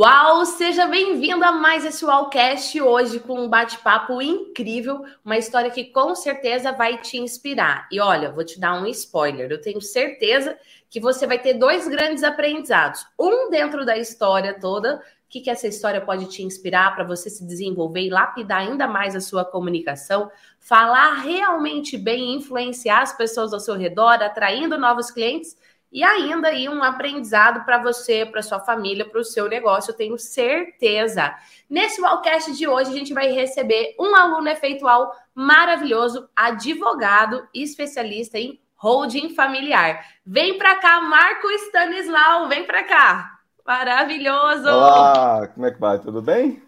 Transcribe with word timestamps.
Uau, 0.00 0.44
seja 0.46 0.86
bem-vindo 0.86 1.44
a 1.44 1.50
mais 1.50 1.84
esse 1.84 2.04
Wallcast 2.04 2.80
hoje 2.80 3.18
com 3.18 3.40
um 3.40 3.48
bate-papo 3.48 4.22
incrível, 4.22 5.04
uma 5.24 5.36
história 5.36 5.72
que 5.72 5.86
com 5.86 6.14
certeza 6.14 6.70
vai 6.70 6.98
te 6.98 7.18
inspirar. 7.18 7.88
E 7.90 7.98
olha, 7.98 8.30
vou 8.30 8.44
te 8.44 8.60
dar 8.60 8.80
um 8.80 8.86
spoiler, 8.86 9.50
eu 9.50 9.60
tenho 9.60 9.80
certeza 9.80 10.56
que 10.88 11.00
você 11.00 11.26
vai 11.26 11.36
ter 11.40 11.54
dois 11.54 11.88
grandes 11.88 12.22
aprendizados. 12.22 13.04
Um 13.18 13.50
dentro 13.50 13.84
da 13.84 13.98
história 13.98 14.56
toda, 14.60 14.98
o 14.98 15.00
que, 15.28 15.40
que 15.40 15.50
essa 15.50 15.66
história 15.66 16.00
pode 16.00 16.26
te 16.26 16.44
inspirar 16.44 16.94
para 16.94 17.02
você 17.02 17.28
se 17.28 17.44
desenvolver 17.44 18.02
e 18.02 18.08
lapidar 18.08 18.60
ainda 18.60 18.86
mais 18.86 19.16
a 19.16 19.20
sua 19.20 19.44
comunicação, 19.44 20.30
falar 20.60 21.14
realmente 21.22 21.98
bem, 21.98 22.36
influenciar 22.36 23.02
as 23.02 23.16
pessoas 23.16 23.52
ao 23.52 23.58
seu 23.58 23.74
redor, 23.74 24.22
atraindo 24.22 24.78
novos 24.78 25.10
clientes 25.10 25.56
e 25.90 26.04
ainda 26.04 26.48
aí 26.48 26.68
um 26.68 26.82
aprendizado 26.82 27.64
para 27.64 27.78
você, 27.78 28.26
para 28.26 28.42
sua 28.42 28.60
família, 28.60 29.08
para 29.08 29.20
o 29.20 29.24
seu 29.24 29.48
negócio, 29.48 29.90
eu 29.90 29.96
tenho 29.96 30.18
certeza. 30.18 31.34
Nesse 31.68 32.00
Wallcast 32.00 32.52
de 32.52 32.68
hoje, 32.68 32.90
a 32.90 32.94
gente 32.94 33.14
vai 33.14 33.28
receber 33.28 33.94
um 33.98 34.14
aluno 34.14 34.48
efeitual 34.48 35.12
maravilhoso, 35.34 36.28
advogado 36.36 37.48
e 37.54 37.62
especialista 37.62 38.38
em 38.38 38.60
holding 38.76 39.34
familiar. 39.34 40.04
Vem 40.24 40.58
para 40.58 40.76
cá, 40.76 41.00
Marco 41.00 41.50
Stanislau, 41.50 42.48
vem 42.48 42.64
para 42.64 42.84
cá. 42.84 43.38
Maravilhoso! 43.66 44.68
Olá, 44.68 45.48
como 45.48 45.66
é 45.66 45.70
que 45.70 45.80
vai? 45.80 45.98
Tudo 45.98 46.22
bem? 46.22 46.62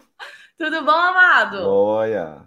Tudo 0.57 0.83
bom, 0.83 0.91
amado? 0.91 1.67
Olha. 1.67 2.43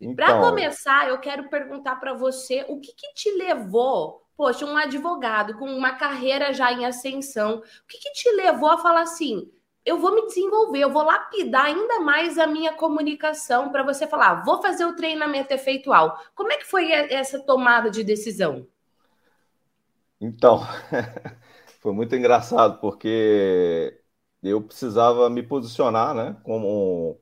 Então... 0.00 0.14
Para 0.14 0.40
começar, 0.40 1.08
eu 1.08 1.18
quero 1.18 1.48
perguntar 1.48 1.96
para 1.96 2.14
você 2.14 2.64
o 2.68 2.80
que, 2.80 2.92
que 2.92 3.14
te 3.14 3.30
levou 3.36 4.23
poxa, 4.36 4.64
um 4.66 4.76
advogado 4.76 5.56
com 5.58 5.66
uma 5.66 5.92
carreira 5.96 6.52
já 6.52 6.72
em 6.72 6.84
ascensão, 6.86 7.58
o 7.58 7.62
que, 7.88 7.98
que 7.98 8.12
te 8.12 8.30
levou 8.32 8.70
a 8.70 8.78
falar 8.78 9.02
assim? 9.02 9.50
Eu 9.84 9.98
vou 9.98 10.14
me 10.14 10.26
desenvolver, 10.26 10.80
eu 10.80 10.90
vou 10.92 11.02
lapidar 11.04 11.66
ainda 11.66 12.00
mais 12.00 12.38
a 12.38 12.46
minha 12.46 12.72
comunicação 12.72 13.70
para 13.70 13.82
você 13.82 14.06
falar, 14.06 14.42
vou 14.44 14.60
fazer 14.62 14.84
o 14.86 14.96
treinamento 14.96 15.52
efeitual. 15.52 16.18
Como 16.34 16.52
é 16.52 16.56
que 16.58 16.64
foi 16.66 16.90
essa 16.90 17.38
tomada 17.40 17.90
de 17.90 18.02
decisão? 18.02 18.66
Então, 20.20 20.60
foi 21.80 21.92
muito 21.92 22.14
engraçado, 22.14 22.80
porque 22.80 24.00
eu 24.42 24.62
precisava 24.62 25.28
me 25.30 25.42
posicionar, 25.42 26.14
né, 26.14 26.40
como 26.44 27.20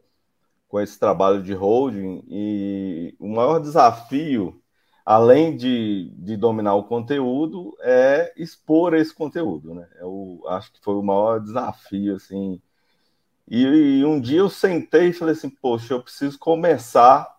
com 0.69 0.81
esse 0.81 0.99
trabalho 0.99 1.43
de 1.43 1.55
holding, 1.55 2.25
e 2.29 3.17
o 3.21 3.29
maior 3.29 3.61
desafio 3.61 4.62
além 5.05 5.57
de, 5.57 6.11
de 6.17 6.37
dominar 6.37 6.75
o 6.75 6.85
conteúdo, 6.85 7.77
é 7.81 8.33
expor 8.37 8.95
esse 8.95 9.15
conteúdo, 9.15 9.75
né? 9.75 9.89
Eu 9.99 10.43
acho 10.49 10.73
que 10.73 10.81
foi 10.81 10.95
o 10.95 11.03
maior 11.03 11.41
desafio, 11.41 12.15
assim. 12.17 12.61
E, 13.49 13.65
e, 13.65 14.05
um 14.05 14.21
dia 14.21 14.39
eu 14.39 14.49
sentei 14.49 15.09
e 15.09 15.13
falei 15.13 15.35
assim, 15.35 15.51
poxa, 15.51 15.95
eu 15.95 16.03
preciso 16.03 16.39
começar 16.39 17.37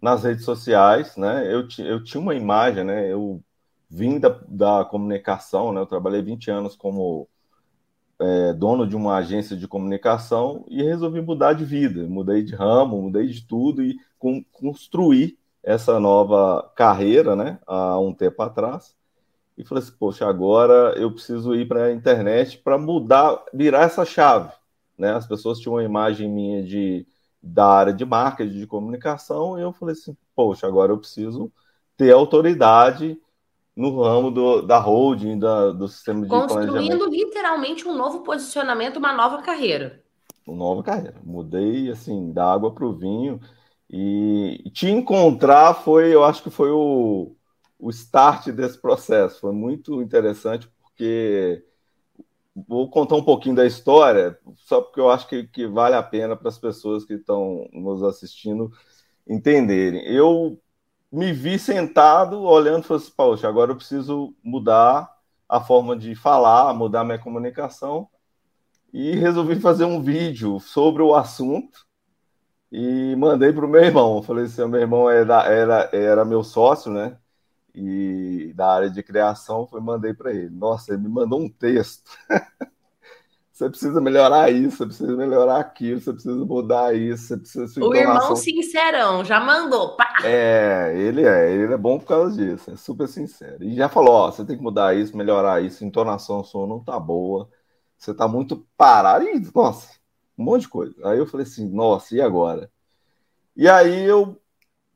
nas 0.00 0.24
redes 0.24 0.44
sociais, 0.44 1.16
né? 1.16 1.52
Eu, 1.52 1.66
eu 1.78 2.02
tinha 2.02 2.20
uma 2.20 2.34
imagem, 2.34 2.84
né? 2.84 3.12
Eu 3.12 3.42
vim 3.88 4.18
da, 4.20 4.28
da 4.48 4.84
comunicação, 4.84 5.72
né? 5.72 5.80
Eu 5.80 5.86
trabalhei 5.86 6.22
20 6.22 6.50
anos 6.50 6.76
como 6.76 7.28
é, 8.20 8.52
dono 8.52 8.86
de 8.86 8.94
uma 8.94 9.16
agência 9.16 9.56
de 9.56 9.66
comunicação 9.66 10.64
e 10.68 10.82
resolvi 10.82 11.20
mudar 11.20 11.54
de 11.54 11.64
vida. 11.64 12.06
Mudei 12.06 12.42
de 12.44 12.54
ramo, 12.54 13.02
mudei 13.02 13.26
de 13.26 13.44
tudo 13.44 13.82
e 13.82 13.98
com, 14.18 14.44
construir 14.52 15.39
essa 15.62 16.00
nova 16.00 16.70
carreira, 16.74 17.36
né, 17.36 17.58
há 17.66 17.98
um 17.98 18.14
tempo 18.14 18.42
atrás, 18.42 18.94
e 19.56 19.64
falei 19.64 19.84
assim, 19.84 19.92
poxa, 19.98 20.26
agora 20.26 20.94
eu 20.98 21.12
preciso 21.12 21.54
ir 21.54 21.68
para 21.68 21.84
a 21.84 21.92
internet 21.92 22.58
para 22.58 22.78
mudar, 22.78 23.44
virar 23.52 23.82
essa 23.82 24.04
chave, 24.04 24.52
né? 24.96 25.12
As 25.12 25.26
pessoas 25.26 25.58
tinham 25.58 25.74
uma 25.74 25.84
imagem 25.84 26.30
minha 26.30 26.62
de 26.62 27.06
da 27.42 27.66
área 27.66 27.92
de 27.92 28.04
marketing, 28.04 28.58
de 28.58 28.66
comunicação, 28.66 29.58
e 29.58 29.62
eu 29.62 29.72
falei 29.72 29.94
assim, 29.94 30.16
poxa, 30.34 30.66
agora 30.66 30.92
eu 30.92 30.98
preciso 30.98 31.50
ter 31.96 32.12
autoridade 32.12 33.18
no 33.74 34.02
ramo 34.02 34.30
do, 34.30 34.62
da 34.62 34.78
holding, 34.78 35.38
da, 35.38 35.70
do 35.70 35.88
sistema 35.88 36.22
de 36.22 36.28
Construindo 36.28 37.06
literalmente 37.08 37.88
um 37.88 37.96
novo 37.96 38.20
posicionamento, 38.20 38.98
uma 38.98 39.12
nova 39.12 39.40
carreira. 39.42 40.02
Uma 40.46 40.56
nova 40.56 40.82
carreira. 40.82 41.16
Mudei, 41.24 41.90
assim, 41.90 42.32
da 42.32 42.52
água 42.52 42.72
para 42.72 42.84
o 42.84 42.92
vinho. 42.92 43.40
E 43.92 44.70
te 44.72 44.88
encontrar 44.88 45.74
foi, 45.74 46.14
eu 46.14 46.22
acho 46.24 46.44
que 46.44 46.50
foi 46.50 46.70
o, 46.70 47.34
o 47.76 47.90
start 47.90 48.48
desse 48.50 48.78
processo. 48.80 49.40
Foi 49.40 49.52
muito 49.52 50.00
interessante, 50.00 50.70
porque 50.80 51.64
vou 52.68 52.88
contar 52.88 53.16
um 53.16 53.24
pouquinho 53.24 53.56
da 53.56 53.66
história, 53.66 54.38
só 54.54 54.80
porque 54.80 55.00
eu 55.00 55.10
acho 55.10 55.26
que, 55.28 55.44
que 55.48 55.66
vale 55.66 55.96
a 55.96 56.02
pena 56.02 56.36
para 56.36 56.48
as 56.48 56.58
pessoas 56.58 57.04
que 57.04 57.14
estão 57.14 57.68
nos 57.72 58.02
assistindo 58.04 58.70
entenderem. 59.28 60.04
Eu 60.06 60.60
me 61.10 61.32
vi 61.32 61.58
sentado 61.58 62.40
olhando 62.42 62.84
e 62.84 62.86
falei 62.86 63.02
assim, 63.02 63.12
poxa, 63.16 63.48
agora 63.48 63.72
eu 63.72 63.76
preciso 63.76 64.34
mudar 64.42 65.10
a 65.48 65.60
forma 65.60 65.96
de 65.96 66.14
falar, 66.14 66.72
mudar 66.74 67.02
minha 67.04 67.18
comunicação, 67.18 68.08
e 68.92 69.16
resolvi 69.16 69.58
fazer 69.58 69.84
um 69.84 70.00
vídeo 70.00 70.60
sobre 70.60 71.02
o 71.02 71.14
assunto 71.14 71.89
e 72.70 73.16
mandei 73.16 73.52
para 73.52 73.66
o 73.66 73.68
meu 73.68 73.82
irmão. 73.82 74.22
Falei 74.22 74.44
assim: 74.44 74.64
meu 74.66 74.80
irmão 74.80 75.10
era, 75.10 75.44
era, 75.44 75.90
era 75.92 76.24
meu 76.24 76.44
sócio, 76.44 76.92
né? 76.92 77.16
E 77.74 78.52
da 78.54 78.72
área 78.72 78.90
de 78.90 79.02
criação, 79.02 79.66
foi 79.66 79.80
mandei 79.80 80.12
para 80.14 80.32
ele. 80.32 80.50
Nossa, 80.50 80.92
ele 80.92 81.02
me 81.02 81.08
mandou 81.08 81.40
um 81.40 81.48
texto. 81.48 82.10
você 83.52 83.68
precisa 83.68 84.00
melhorar 84.00 84.50
isso, 84.50 84.78
você 84.78 84.86
precisa 84.86 85.16
melhorar 85.16 85.60
aquilo, 85.60 86.00
você 86.00 86.12
precisa 86.12 86.44
mudar 86.44 86.94
isso, 86.94 87.28
você 87.28 87.36
precisa. 87.36 87.84
O 87.84 87.94
irmão 87.94 88.34
sincerão, 88.34 89.24
já 89.24 89.38
mandou. 89.40 89.96
Pá. 89.96 90.18
É, 90.24 90.92
ele 90.96 91.24
é, 91.24 91.52
ele 91.52 91.72
é 91.72 91.76
bom 91.76 91.98
por 91.98 92.06
causa 92.06 92.36
disso, 92.36 92.70
é 92.70 92.76
super 92.76 93.08
sincero. 93.08 93.62
E 93.62 93.74
já 93.74 93.88
falou: 93.88 94.14
ó, 94.14 94.30
você 94.30 94.44
tem 94.44 94.56
que 94.56 94.62
mudar 94.62 94.94
isso, 94.96 95.16
melhorar 95.16 95.62
isso, 95.62 95.84
entonação, 95.84 96.42
som 96.42 96.66
não 96.66 96.82
tá 96.82 96.98
boa, 96.98 97.48
você 97.96 98.14
tá 98.14 98.26
muito 98.26 98.66
parado. 98.76 99.24
E, 99.26 99.40
nossa, 99.54 99.99
um 100.40 100.44
monte 100.44 100.62
de 100.62 100.68
coisa. 100.68 100.94
Aí 101.08 101.18
eu 101.18 101.26
falei 101.26 101.46
assim, 101.46 101.68
nossa, 101.68 102.14
e 102.14 102.20
agora? 102.20 102.70
E 103.56 103.68
aí 103.68 104.04
eu 104.04 104.40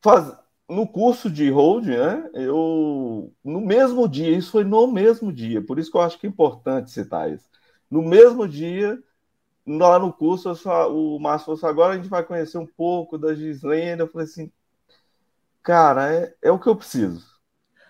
faz... 0.01 0.37
no 0.69 0.87
curso 0.89 1.31
de 1.31 1.51
hold, 1.51 1.87
né? 1.87 2.31
Eu 2.33 3.33
no 3.45 3.61
mesmo 3.61 4.09
dia, 4.09 4.37
isso 4.37 4.51
foi 4.51 4.65
no 4.65 4.87
mesmo 4.87 5.33
dia, 5.33 5.63
por 5.63 5.79
isso 5.79 5.91
que 5.91 5.97
eu 5.97 6.01
acho 6.01 6.19
que 6.19 6.27
é 6.27 6.31
importante 6.31 6.91
citar 6.91 7.31
isso. 7.31 7.45
No 7.91 8.03
mesmo 8.03 8.49
dia, 8.49 8.99
lá 9.67 9.99
no 9.99 10.13
curso, 10.13 10.55
só, 10.55 10.91
o 10.93 11.19
Márcio 11.21 11.47
falou 11.47 11.59
assim, 11.59 11.67
agora 11.67 11.93
a 11.93 11.97
gente 11.97 12.09
vai 12.09 12.25
conhecer 12.25 12.59
um 12.59 12.67
pouco 12.67 13.19
da 13.19 13.35
Gislene. 13.35 14.01
Eu 14.01 14.09
falei 14.09 14.27
assim, 14.27 14.51
cara, 15.63 16.13
é, 16.13 16.35
é 16.43 16.51
o 16.51 16.59
que 16.59 16.69
eu 16.69 16.77
preciso. 16.77 17.25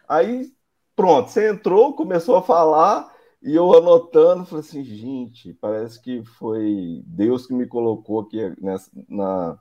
Aí, 0.09 0.53
pronto, 0.97 1.31
você 1.31 1.50
entrou, 1.50 1.94
começou 1.94 2.37
a 2.37 2.43
falar, 2.43 3.13
e 3.44 3.55
eu 3.55 3.75
anotando, 3.77 4.47
falei 4.47 4.60
assim, 4.65 4.82
gente, 4.82 5.53
parece 5.55 6.00
que 6.00 6.25
foi 6.25 7.03
Deus 7.06 7.47
que 7.47 7.53
me 7.53 7.66
colocou 7.66 8.21
aqui 8.21 8.38
nessa, 8.59 8.91
na, 9.09 9.59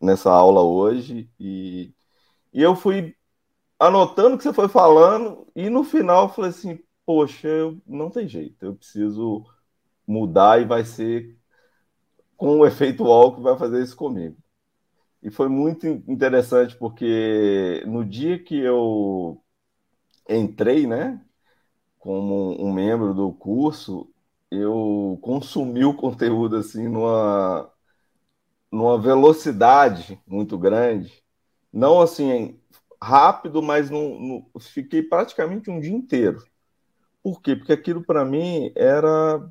nessa 0.00 0.30
aula 0.30 0.62
hoje. 0.62 1.28
E, 1.40 1.92
e 2.52 2.62
eu 2.62 2.76
fui 2.76 3.16
anotando 3.80 4.36
o 4.36 4.38
que 4.38 4.44
você 4.44 4.52
foi 4.52 4.68
falando, 4.68 5.46
e 5.56 5.68
no 5.70 5.84
final 5.84 6.28
falei 6.32 6.50
assim, 6.50 6.78
poxa, 7.04 7.48
eu, 7.48 7.80
não 7.86 8.10
tem 8.10 8.28
jeito, 8.28 8.64
eu 8.64 8.76
preciso 8.76 9.44
mudar 10.06 10.60
e 10.62 10.64
vai 10.64 10.84
ser 10.84 11.36
com 12.36 12.60
o 12.60 12.66
efeito 12.66 13.04
UOL 13.04 13.34
que 13.36 13.42
vai 13.42 13.58
fazer 13.58 13.82
isso 13.82 13.96
comigo. 13.96 14.36
E 15.22 15.30
foi 15.30 15.48
muito 15.48 15.86
interessante 16.08 16.76
porque 16.76 17.82
no 17.86 18.04
dia 18.04 18.38
que 18.38 18.56
eu 18.58 19.42
entrei, 20.28 20.86
né, 20.86 21.25
como 22.06 22.54
um 22.64 22.72
membro 22.72 23.12
do 23.12 23.32
curso, 23.32 24.08
eu 24.48 25.18
consumi 25.20 25.84
o 25.84 25.92
conteúdo 25.92 26.54
assim 26.54 26.86
numa, 26.86 27.68
numa 28.70 28.96
velocidade 28.96 30.16
muito 30.24 30.56
grande. 30.56 31.12
Não 31.72 32.00
assim 32.00 32.60
rápido, 33.02 33.60
mas 33.60 33.90
fiquei 34.60 35.02
praticamente 35.02 35.68
um 35.68 35.80
dia 35.80 35.90
inteiro. 35.90 36.44
Por 37.24 37.42
quê? 37.42 37.56
Porque 37.56 37.72
aquilo 37.72 38.04
para 38.04 38.24
mim 38.24 38.70
era. 38.76 39.44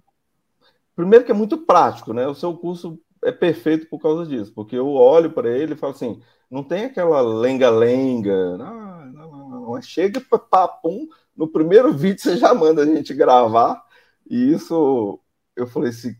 Primeiro, 0.95 1.25
que 1.25 1.31
é 1.31 1.35
muito 1.35 1.57
prático, 1.57 2.13
né? 2.13 2.25
O 2.25 2.33
seu 2.33 2.55
curso 2.55 2.97
é 3.21 3.33
perfeito 3.33 3.89
por 3.89 3.99
causa 3.99 4.25
disso, 4.25 4.53
porque 4.55 4.77
eu 4.77 4.87
olho 4.87 5.29
para 5.33 5.49
ele 5.49 5.73
e 5.73 5.77
falo 5.77 5.91
assim: 5.91 6.21
não 6.49 6.63
tem 6.63 6.85
aquela 6.85 7.19
lenga-lenga, 7.19 8.57
não, 8.57 9.05
não, 9.07 9.31
não, 9.31 9.73
não, 9.73 9.81
chega 9.81 10.21
para 10.21 10.39
papum, 10.39 11.05
no 11.35 11.47
primeiro 11.47 11.93
vídeo 11.93 12.21
você 12.21 12.37
já 12.37 12.53
manda 12.53 12.83
a 12.83 12.85
gente 12.85 13.13
gravar, 13.13 13.83
e 14.29 14.53
isso 14.53 15.19
eu 15.55 15.67
falei 15.67 15.89
assim, 15.89 16.15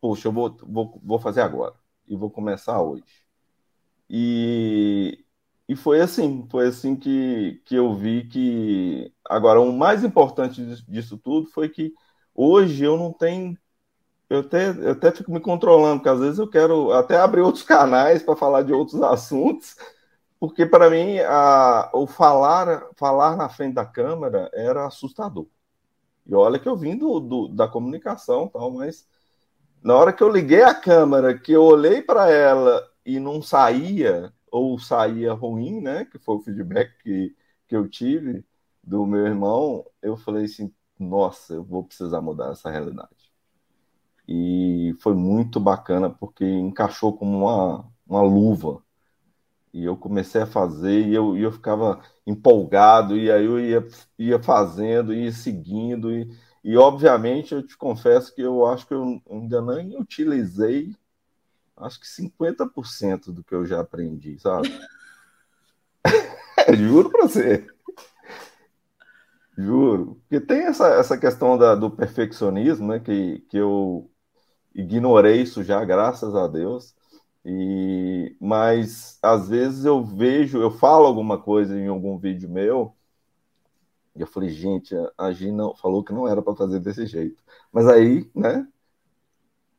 poxa, 0.00 0.28
eu 0.28 0.32
vou, 0.32 0.56
vou, 0.62 1.00
vou 1.04 1.18
fazer 1.18 1.42
agora, 1.42 1.74
e 2.08 2.16
vou 2.16 2.30
começar 2.30 2.80
hoje. 2.82 3.04
E, 4.08 5.24
e 5.68 5.76
foi 5.76 6.00
assim, 6.00 6.46
foi 6.50 6.68
assim 6.68 6.96
que, 6.96 7.62
que 7.64 7.76
eu 7.76 7.94
vi 7.94 8.26
que. 8.28 9.12
Agora, 9.28 9.60
o 9.60 9.72
mais 9.72 10.04
importante 10.04 10.64
disso 10.88 11.16
tudo 11.18 11.48
foi 11.50 11.68
que 11.68 11.94
hoje 12.34 12.84
eu 12.84 12.96
não 12.96 13.12
tenho 13.12 13.56
eu 14.30 14.40
até, 14.40 14.70
eu 14.70 14.92
até 14.92 15.10
fico 15.10 15.32
me 15.32 15.40
controlando, 15.40 15.96
porque 15.96 16.08
às 16.08 16.20
vezes 16.20 16.38
eu 16.38 16.48
quero 16.48 16.92
até 16.92 17.16
abrir 17.18 17.40
outros 17.40 17.64
canais 17.64 18.22
para 18.22 18.36
falar 18.36 18.62
de 18.62 18.72
outros 18.72 19.02
assuntos, 19.02 19.76
porque 20.40 20.66
para 20.66 20.90
mim 20.90 21.20
a, 21.20 21.90
o 21.94 22.06
falar, 22.06 22.88
falar 22.96 23.36
na 23.36 23.48
frente 23.48 23.74
da 23.74 23.86
câmera 23.86 24.50
era 24.54 24.86
assustador. 24.86 25.46
E 26.26 26.34
olha 26.34 26.58
que 26.58 26.68
eu 26.68 26.76
vim 26.76 26.96
do, 26.96 27.20
do, 27.20 27.48
da 27.48 27.68
comunicação 27.68 28.48
tal, 28.48 28.70
mas 28.72 29.06
na 29.82 29.96
hora 29.96 30.12
que 30.12 30.22
eu 30.22 30.28
liguei 30.30 30.62
a 30.62 30.74
câmera, 30.74 31.38
que 31.38 31.52
eu 31.52 31.62
olhei 31.62 32.02
para 32.02 32.30
ela 32.30 32.88
e 33.04 33.20
não 33.20 33.42
saía, 33.42 34.32
ou 34.50 34.78
saía 34.78 35.32
ruim, 35.32 35.80
né? 35.80 36.04
Que 36.06 36.18
foi 36.18 36.36
o 36.36 36.40
feedback 36.40 36.92
que, 37.02 37.36
que 37.68 37.76
eu 37.76 37.88
tive 37.88 38.44
do 38.82 39.06
meu 39.06 39.26
irmão, 39.26 39.84
eu 40.02 40.16
falei 40.16 40.44
assim, 40.46 40.72
nossa, 40.98 41.54
eu 41.54 41.64
vou 41.64 41.84
precisar 41.84 42.20
mudar 42.20 42.52
essa 42.52 42.70
realidade. 42.70 43.30
E 44.28 44.94
foi 45.00 45.14
muito 45.14 45.58
bacana 45.60 46.08
porque 46.10 46.44
encaixou 46.44 47.16
como 47.16 47.38
uma, 47.38 47.90
uma 48.06 48.22
luva. 48.22 48.82
E 49.72 49.84
eu 49.84 49.96
comecei 49.96 50.42
a 50.42 50.46
fazer 50.46 51.06
e 51.06 51.14
eu, 51.14 51.36
e 51.36 51.42
eu 51.42 51.52
ficava 51.52 52.00
empolgado, 52.26 53.16
e 53.16 53.30
aí 53.30 53.44
eu 53.44 53.60
ia, 53.60 53.86
ia 54.18 54.42
fazendo, 54.42 55.14
ia 55.14 55.32
seguindo, 55.32 56.10
e, 56.12 56.28
e 56.64 56.76
obviamente 56.76 57.54
eu 57.54 57.66
te 57.66 57.76
confesso 57.76 58.34
que 58.34 58.42
eu 58.42 58.66
acho 58.66 58.86
que 58.86 58.94
eu 58.94 59.22
ainda 59.30 59.62
nem 59.62 59.96
utilizei 59.98 60.94
acho 61.80 61.98
que 62.00 62.06
50% 62.06 63.32
do 63.32 63.42
que 63.42 63.54
eu 63.54 63.64
já 63.66 63.80
aprendi, 63.80 64.38
sabe? 64.38 64.68
Juro 66.76 67.10
para 67.10 67.22
você. 67.22 67.66
Juro. 69.56 70.20
Porque 70.22 70.40
tem 70.40 70.62
essa, 70.62 70.88
essa 70.88 71.18
questão 71.18 71.56
da, 71.58 71.74
do 71.74 71.90
perfeccionismo, 71.90 72.88
né? 72.88 73.00
Que, 73.00 73.40
que 73.48 73.56
eu 73.56 74.10
ignorei 74.74 75.42
isso 75.42 75.64
já, 75.64 75.84
graças 75.84 76.34
a 76.34 76.46
Deus. 76.46 76.94
E, 77.44 78.36
mas 78.40 79.18
às 79.22 79.48
vezes 79.48 79.84
eu 79.84 80.04
vejo, 80.04 80.60
eu 80.60 80.70
falo 80.70 81.06
alguma 81.06 81.38
coisa 81.38 81.78
em 81.78 81.88
algum 81.88 82.18
vídeo 82.18 82.50
meu, 82.50 82.94
e 84.14 84.20
eu 84.20 84.26
falei, 84.26 84.50
gente, 84.50 84.94
a 85.16 85.32
Gina 85.32 85.72
falou 85.80 86.04
que 86.04 86.12
não 86.12 86.26
era 86.28 86.42
para 86.42 86.54
fazer 86.54 86.80
desse 86.80 87.06
jeito. 87.06 87.42
Mas 87.72 87.88
aí, 87.88 88.28
né? 88.34 88.66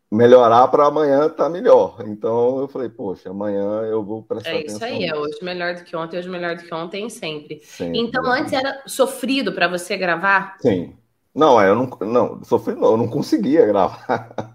Melhorar 0.09 0.67
para 0.67 0.87
amanhã 0.87 1.29
tá 1.29 1.49
melhor. 1.49 2.03
Então 2.07 2.59
eu 2.59 2.67
falei, 2.67 2.89
poxa, 2.89 3.29
amanhã 3.29 3.81
eu 3.83 4.03
vou 4.03 4.23
prestar 4.23 4.49
é 4.49 4.59
atenção. 4.59 4.87
É 4.87 4.91
isso 4.91 5.03
aí, 5.03 5.05
é 5.05 5.15
hoje 5.15 5.37
melhor 5.41 5.75
do 5.75 5.83
que 5.83 5.95
ontem, 5.95 6.17
hoje 6.17 6.29
melhor 6.29 6.55
do 6.55 6.63
que 6.63 6.73
ontem 6.73 7.09
sempre. 7.09 7.61
sempre 7.63 7.99
então 7.99 8.25
antes 8.25 8.51
era 8.51 8.81
sofrido 8.87 9.53
para 9.53 9.67
você 9.67 9.95
gravar? 9.95 10.57
Sim. 10.59 10.97
Não, 11.33 11.61
é, 11.61 11.69
eu 11.69 11.75
não, 11.75 11.89
não, 12.01 12.43
sofrido 12.43 12.81
não, 12.81 12.91
eu 12.91 12.97
não 12.97 13.07
conseguia 13.07 13.65
gravar. 13.65 14.33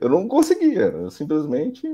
eu 0.00 0.08
não 0.08 0.26
conseguia. 0.26 0.86
Eu 0.86 1.10
simplesmente. 1.10 1.86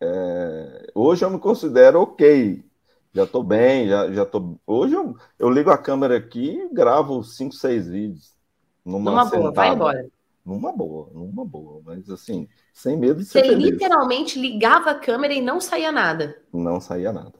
É... 0.00 0.90
Hoje 0.94 1.24
eu 1.24 1.30
me 1.30 1.38
considero 1.38 2.00
ok. 2.00 2.64
Já 3.12 3.24
estou 3.24 3.42
bem, 3.42 3.88
já, 3.88 4.10
já 4.10 4.24
tô. 4.24 4.56
Hoje 4.66 4.94
eu, 4.94 5.16
eu 5.38 5.50
ligo 5.50 5.70
a 5.70 5.76
câmera 5.76 6.16
aqui 6.16 6.50
e 6.50 6.74
gravo 6.74 7.22
5, 7.22 7.54
6 7.54 7.88
vídeos. 7.88 8.34
Numa, 8.84 9.10
numa 9.10 9.24
boa, 9.26 9.52
vai 9.52 9.68
embora. 9.68 10.08
Numa 10.44 10.72
boa, 10.72 11.10
numa 11.12 11.44
boa. 11.44 11.82
Mas 11.84 12.08
assim, 12.08 12.48
sem 12.72 12.96
medo 12.96 13.18
de 13.18 13.26
ser. 13.26 13.42
Você 13.42 13.48
feliz. 13.48 13.70
literalmente 13.70 14.40
ligava 14.40 14.92
a 14.92 14.94
câmera 14.94 15.34
e 15.34 15.42
não 15.42 15.60
saía 15.60 15.92
nada. 15.92 16.40
Não 16.52 16.80
saía 16.80 17.12
nada. 17.12 17.34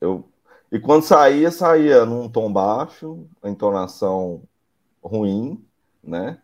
Eu, 0.00 0.28
e 0.70 0.80
quando 0.80 1.04
saía, 1.04 1.50
saía 1.50 2.04
num 2.04 2.28
tom 2.28 2.52
baixo, 2.52 3.26
a 3.40 3.48
entonação 3.48 4.42
ruim, 5.02 5.64
né? 6.02 6.41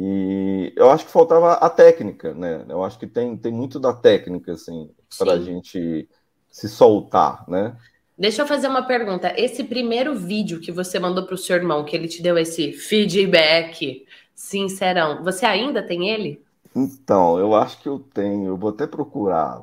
E 0.00 0.72
eu 0.76 0.88
acho 0.90 1.06
que 1.06 1.10
faltava 1.10 1.54
a 1.54 1.68
técnica, 1.68 2.32
né? 2.32 2.64
Eu 2.68 2.84
acho 2.84 2.96
que 2.96 3.06
tem, 3.06 3.36
tem 3.36 3.50
muito 3.50 3.80
da 3.80 3.92
técnica, 3.92 4.52
assim, 4.52 4.88
para 5.18 5.32
a 5.32 5.40
gente 5.40 6.08
se 6.48 6.68
soltar, 6.68 7.44
né? 7.48 7.76
Deixa 8.16 8.42
eu 8.42 8.46
fazer 8.46 8.68
uma 8.68 8.86
pergunta. 8.86 9.34
Esse 9.36 9.64
primeiro 9.64 10.14
vídeo 10.14 10.60
que 10.60 10.70
você 10.70 11.00
mandou 11.00 11.26
para 11.26 11.34
o 11.34 11.38
seu 11.38 11.56
irmão, 11.56 11.84
que 11.84 11.96
ele 11.96 12.06
te 12.06 12.22
deu 12.22 12.38
esse 12.38 12.72
feedback 12.72 14.06
sincerão, 14.32 15.24
você 15.24 15.44
ainda 15.44 15.82
tem 15.82 16.08
ele? 16.08 16.40
Então, 16.76 17.36
eu 17.36 17.52
acho 17.56 17.82
que 17.82 17.88
eu 17.88 17.98
tenho. 17.98 18.46
Eu 18.46 18.56
vou 18.56 18.70
até 18.70 18.86
procurar. 18.86 19.62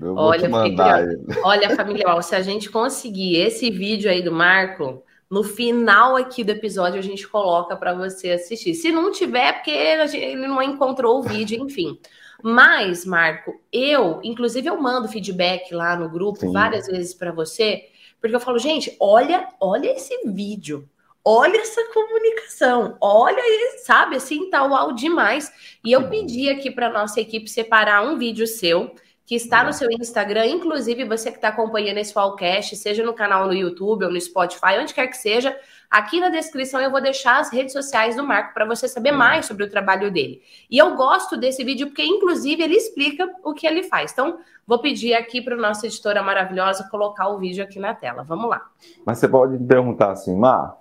Eu 0.00 0.14
vou 0.14 0.24
olha, 0.24 0.40
te 0.40 0.48
mandar 0.48 1.02
ele. 1.02 1.18
Olha, 1.44 1.76
família, 1.76 2.22
se 2.22 2.34
a 2.34 2.40
gente 2.40 2.70
conseguir 2.70 3.36
esse 3.36 3.70
vídeo 3.70 4.10
aí 4.10 4.22
do 4.22 4.32
Marco, 4.32 5.02
no 5.30 5.42
final 5.42 6.16
aqui 6.16 6.44
do 6.44 6.52
episódio 6.52 6.98
a 6.98 7.02
gente 7.02 7.26
coloca 7.26 7.76
para 7.76 7.94
você 7.94 8.30
assistir. 8.30 8.74
Se 8.74 8.92
não 8.92 9.10
tiver, 9.10 9.48
é 9.48 9.52
porque 9.52 9.70
ele 9.70 10.46
não 10.46 10.62
encontrou 10.62 11.18
o 11.18 11.22
vídeo, 11.22 11.60
enfim. 11.60 11.98
Mas, 12.42 13.04
Marco, 13.04 13.60
eu, 13.72 14.20
inclusive, 14.22 14.68
eu 14.68 14.80
mando 14.80 15.08
feedback 15.08 15.74
lá 15.74 15.96
no 15.96 16.08
grupo 16.08 16.40
Sim. 16.40 16.52
várias 16.52 16.86
vezes 16.86 17.14
para 17.14 17.32
você, 17.32 17.86
porque 18.20 18.36
eu 18.36 18.40
falo, 18.40 18.58
gente, 18.58 18.96
olha, 19.00 19.48
olha 19.60 19.94
esse 19.94 20.28
vídeo. 20.28 20.88
Olha 21.28 21.56
essa 21.56 21.82
comunicação, 21.92 22.96
olha, 23.00 23.42
sabe, 23.78 24.14
assim, 24.14 24.48
tá 24.48 24.62
uau 24.62 24.92
demais. 24.92 25.52
E 25.84 25.90
eu 25.90 26.08
pedi 26.08 26.48
aqui 26.48 26.70
para 26.70 26.88
nossa 26.88 27.20
equipe 27.20 27.50
separar 27.50 28.04
um 28.04 28.16
vídeo 28.16 28.46
seu 28.46 28.94
que 29.26 29.34
está 29.34 29.64
no 29.64 29.72
seu 29.72 29.90
Instagram, 29.90 30.46
inclusive 30.46 31.04
você 31.04 31.32
que 31.32 31.38
está 31.38 31.48
acompanhando 31.48 31.98
esse 31.98 32.12
Fallcast, 32.12 32.76
seja 32.76 33.04
no 33.04 33.12
canal 33.12 33.46
no 33.46 33.52
YouTube 33.52 34.04
ou 34.04 34.10
no 34.12 34.20
Spotify, 34.20 34.78
onde 34.80 34.94
quer 34.94 35.08
que 35.08 35.16
seja, 35.16 35.58
aqui 35.90 36.20
na 36.20 36.28
descrição 36.28 36.80
eu 36.80 36.92
vou 36.92 37.02
deixar 37.02 37.40
as 37.40 37.52
redes 37.52 37.72
sociais 37.72 38.14
do 38.14 38.22
Marco 38.22 38.54
para 38.54 38.64
você 38.64 38.86
saber 38.86 39.10
mais 39.10 39.44
sobre 39.46 39.64
o 39.64 39.70
trabalho 39.70 40.12
dele. 40.12 40.40
E 40.70 40.78
eu 40.78 40.94
gosto 40.94 41.36
desse 41.36 41.64
vídeo 41.64 41.88
porque, 41.88 42.04
inclusive, 42.04 42.62
ele 42.62 42.76
explica 42.76 43.28
o 43.42 43.52
que 43.52 43.66
ele 43.66 43.82
faz. 43.82 44.12
Então, 44.12 44.38
vou 44.64 44.78
pedir 44.78 45.14
aqui 45.14 45.42
para 45.42 45.56
o 45.56 45.60
nosso 45.60 45.84
editora 45.84 46.22
maravilhosa 46.22 46.88
colocar 46.88 47.28
o 47.28 47.38
vídeo 47.38 47.64
aqui 47.64 47.80
na 47.80 47.94
tela. 47.94 48.22
Vamos 48.22 48.48
lá. 48.48 48.62
Mas 49.04 49.18
você 49.18 49.26
pode 49.26 49.58
me 49.58 49.66
perguntar 49.66 50.12
assim, 50.12 50.36
Mar, 50.36 50.76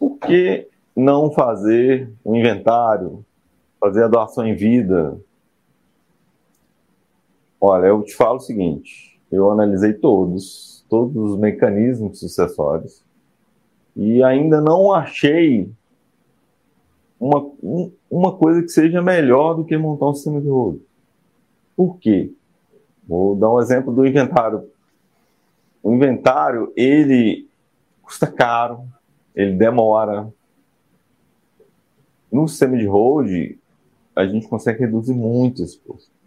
por 0.00 0.18
que 0.18 0.66
não 0.96 1.30
fazer 1.30 2.10
um 2.24 2.34
inventário, 2.34 3.24
fazer 3.78 4.02
a 4.02 4.08
doação 4.08 4.44
em 4.44 4.56
vida, 4.56 5.16
Olha, 7.64 7.86
eu 7.86 8.02
te 8.02 8.12
falo 8.16 8.38
o 8.38 8.40
seguinte: 8.40 9.16
eu 9.30 9.48
analisei 9.48 9.92
todos, 9.92 10.84
todos 10.88 11.30
os 11.30 11.38
mecanismos 11.38 12.18
sucessórios 12.18 13.04
e 13.94 14.20
ainda 14.20 14.60
não 14.60 14.92
achei 14.92 15.70
uma, 17.20 17.52
uma 18.10 18.36
coisa 18.36 18.62
que 18.62 18.68
seja 18.68 19.00
melhor 19.00 19.54
do 19.54 19.64
que 19.64 19.76
montar 19.76 20.08
um 20.08 20.14
sistema 20.14 20.40
de 20.40 20.48
rolo. 20.48 20.82
Por 21.76 21.98
quê? 21.98 22.32
Vou 23.06 23.36
dar 23.36 23.52
um 23.52 23.60
exemplo 23.60 23.94
do 23.94 24.04
inventário. 24.04 24.68
O 25.80 25.94
inventário, 25.94 26.72
ele 26.74 27.48
custa 28.02 28.26
caro, 28.26 28.88
ele 29.36 29.54
demora. 29.54 30.28
No 32.30 32.48
sistema 32.48 32.76
de 32.76 32.86
hold, 32.86 33.56
a 34.16 34.26
gente 34.26 34.48
consegue 34.48 34.80
reduzir 34.80 35.14
muito 35.14 35.62
esse 35.62 35.78
custo 35.78 36.21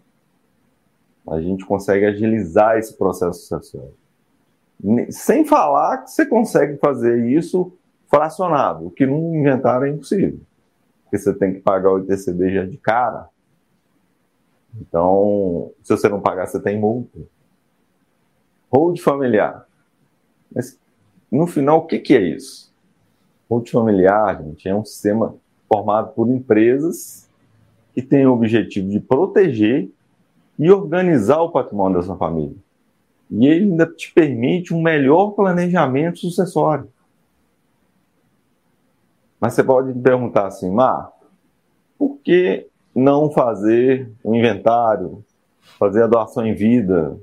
a 1.28 1.40
gente 1.40 1.64
consegue 1.64 2.06
agilizar 2.06 2.78
esse 2.78 2.96
processo 2.96 3.40
sucessório. 3.40 3.94
Sem 5.10 5.44
falar 5.44 5.98
que 5.98 6.10
você 6.10 6.26
consegue 6.26 6.76
fazer 6.76 7.26
isso 7.26 7.72
fracionado, 8.08 8.86
o 8.86 8.90
que 8.90 9.06
num 9.06 9.34
inventário 9.34 9.86
é 9.86 9.90
impossível. 9.90 10.40
Porque 11.02 11.18
você 11.18 11.34
tem 11.34 11.54
que 11.54 11.60
pagar 11.60 11.92
o 11.92 11.98
ITCD 11.98 12.54
já 12.54 12.66
de 12.66 12.76
cara. 12.76 13.28
Então, 14.80 15.72
se 15.82 15.96
você 15.96 16.08
não 16.08 16.20
pagar, 16.20 16.46
você 16.46 16.60
tem 16.60 16.78
multa. 16.78 17.18
Hold 18.70 19.00
familiar. 19.00 19.66
Mas, 20.54 20.78
no 21.30 21.46
final, 21.46 21.78
o 21.78 21.86
que, 21.86 21.98
que 21.98 22.14
é 22.14 22.20
isso? 22.20 22.72
Hold 23.48 23.68
familiar, 23.70 24.42
gente, 24.42 24.68
é 24.68 24.74
um 24.74 24.84
sistema 24.84 25.34
formado 25.68 26.12
por 26.12 26.28
empresas 26.28 27.28
que 27.94 28.02
têm 28.02 28.26
o 28.26 28.32
objetivo 28.32 28.88
de 28.88 29.00
proteger 29.00 29.88
e 30.58 30.70
organizar 30.70 31.40
o 31.40 31.50
patrimônio 31.50 31.98
da 31.98 32.06
sua 32.06 32.16
família. 32.16 32.56
E 33.30 33.46
ele 33.46 33.64
ainda 33.64 33.86
te 33.86 34.12
permite 34.12 34.72
um 34.72 34.80
melhor 34.80 35.32
planejamento 35.32 36.18
sucessório. 36.18 36.88
Mas 39.40 39.54
você 39.54 39.62
pode 39.62 39.92
me 39.92 40.02
perguntar 40.02 40.46
assim, 40.46 40.70
Mar, 40.70 41.12
por 41.98 42.18
que 42.18 42.66
não 42.94 43.30
fazer 43.30 44.10
o 44.24 44.30
um 44.30 44.34
inventário, 44.34 45.24
fazer 45.78 46.02
a 46.02 46.06
doação 46.06 46.46
em 46.46 46.54
vida? 46.54 47.18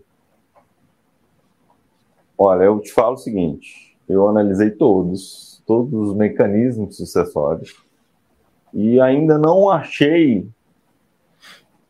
Olha, 2.38 2.66
eu 2.66 2.80
te 2.80 2.92
falo 2.92 3.13
o 3.13 3.18
seguinte, 3.18 3.98
eu 4.08 4.28
analisei 4.28 4.70
todos, 4.70 5.63
todos 5.66 6.10
os 6.10 6.16
mecanismos 6.16 6.98
sucessórios 6.98 7.84
e 8.74 9.00
ainda 9.00 9.38
não 9.38 9.70
achei 9.70 10.48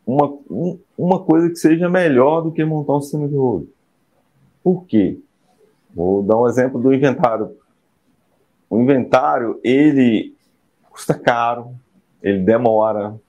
uma, 0.06 0.38
uma 0.98 1.24
coisa 1.24 1.50
que 1.50 1.56
seja 1.56 1.90
melhor 1.90 2.42
do 2.42 2.52
que 2.52 2.64
montar 2.64 2.98
um 2.98 3.02
sistema 3.02 3.28
de 3.28 3.36
rolo. 3.36 3.68
Por 4.64 4.86
quê? 4.86 5.20
Vou 5.94 6.24
dar 6.24 6.40
um 6.40 6.48
exemplo 6.48 6.82
do 6.82 6.94
inventário. 6.94 7.56
O 8.70 8.80
inventário, 8.80 9.60
ele 9.64 10.36
custa 10.90 11.14
caro, 11.14 11.76
ele 12.22 12.40
demora. 12.40 13.20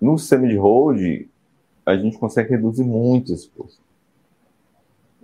no 0.00 0.18
sistema 0.18 0.46
de 0.46 0.56
hold, 0.56 1.28
a 1.84 1.96
gente 1.96 2.18
consegue 2.18 2.50
reduzir 2.50 2.84
muito 2.84 3.32
esse 3.32 3.48
custo. 3.48 3.80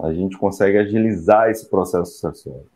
A 0.01 0.13
gente 0.13 0.39
consegue 0.39 0.79
agilizar 0.79 1.51
esse 1.51 1.69
processo 1.69 2.13
sucessório. 2.13 2.67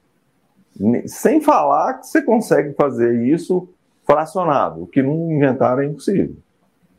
Sem 1.07 1.41
falar 1.41 1.95
que 1.95 2.07
você 2.07 2.21
consegue 2.21 2.75
fazer 2.75 3.27
isso 3.27 3.69
fracionado, 4.05 4.83
o 4.83 4.87
que 4.87 5.03
no 5.03 5.33
inventário 5.33 5.83
é 5.83 5.87
impossível. 5.87 6.37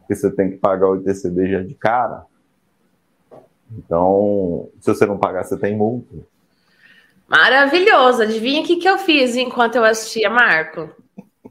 Porque 0.07 0.15
você 0.15 0.31
tem 0.31 0.51
que 0.51 0.55
pagar 0.57 0.87
o 0.87 0.95
ITCD 0.95 1.51
já 1.51 1.61
de 1.61 1.75
cara. 1.75 2.25
Então, 3.77 4.69
se 4.79 4.87
você 4.93 5.05
não 5.05 5.17
pagar, 5.17 5.43
você 5.43 5.57
tem 5.59 5.75
multa. 5.75 6.15
Maravilhoso. 7.27 8.21
Adivinha 8.21 8.61
o 8.61 8.63
que, 8.63 8.77
que 8.77 8.87
eu 8.87 8.97
fiz 8.97 9.35
enquanto 9.35 9.75
eu 9.75 9.83
assistia, 9.83 10.29
Marco? 10.29 10.89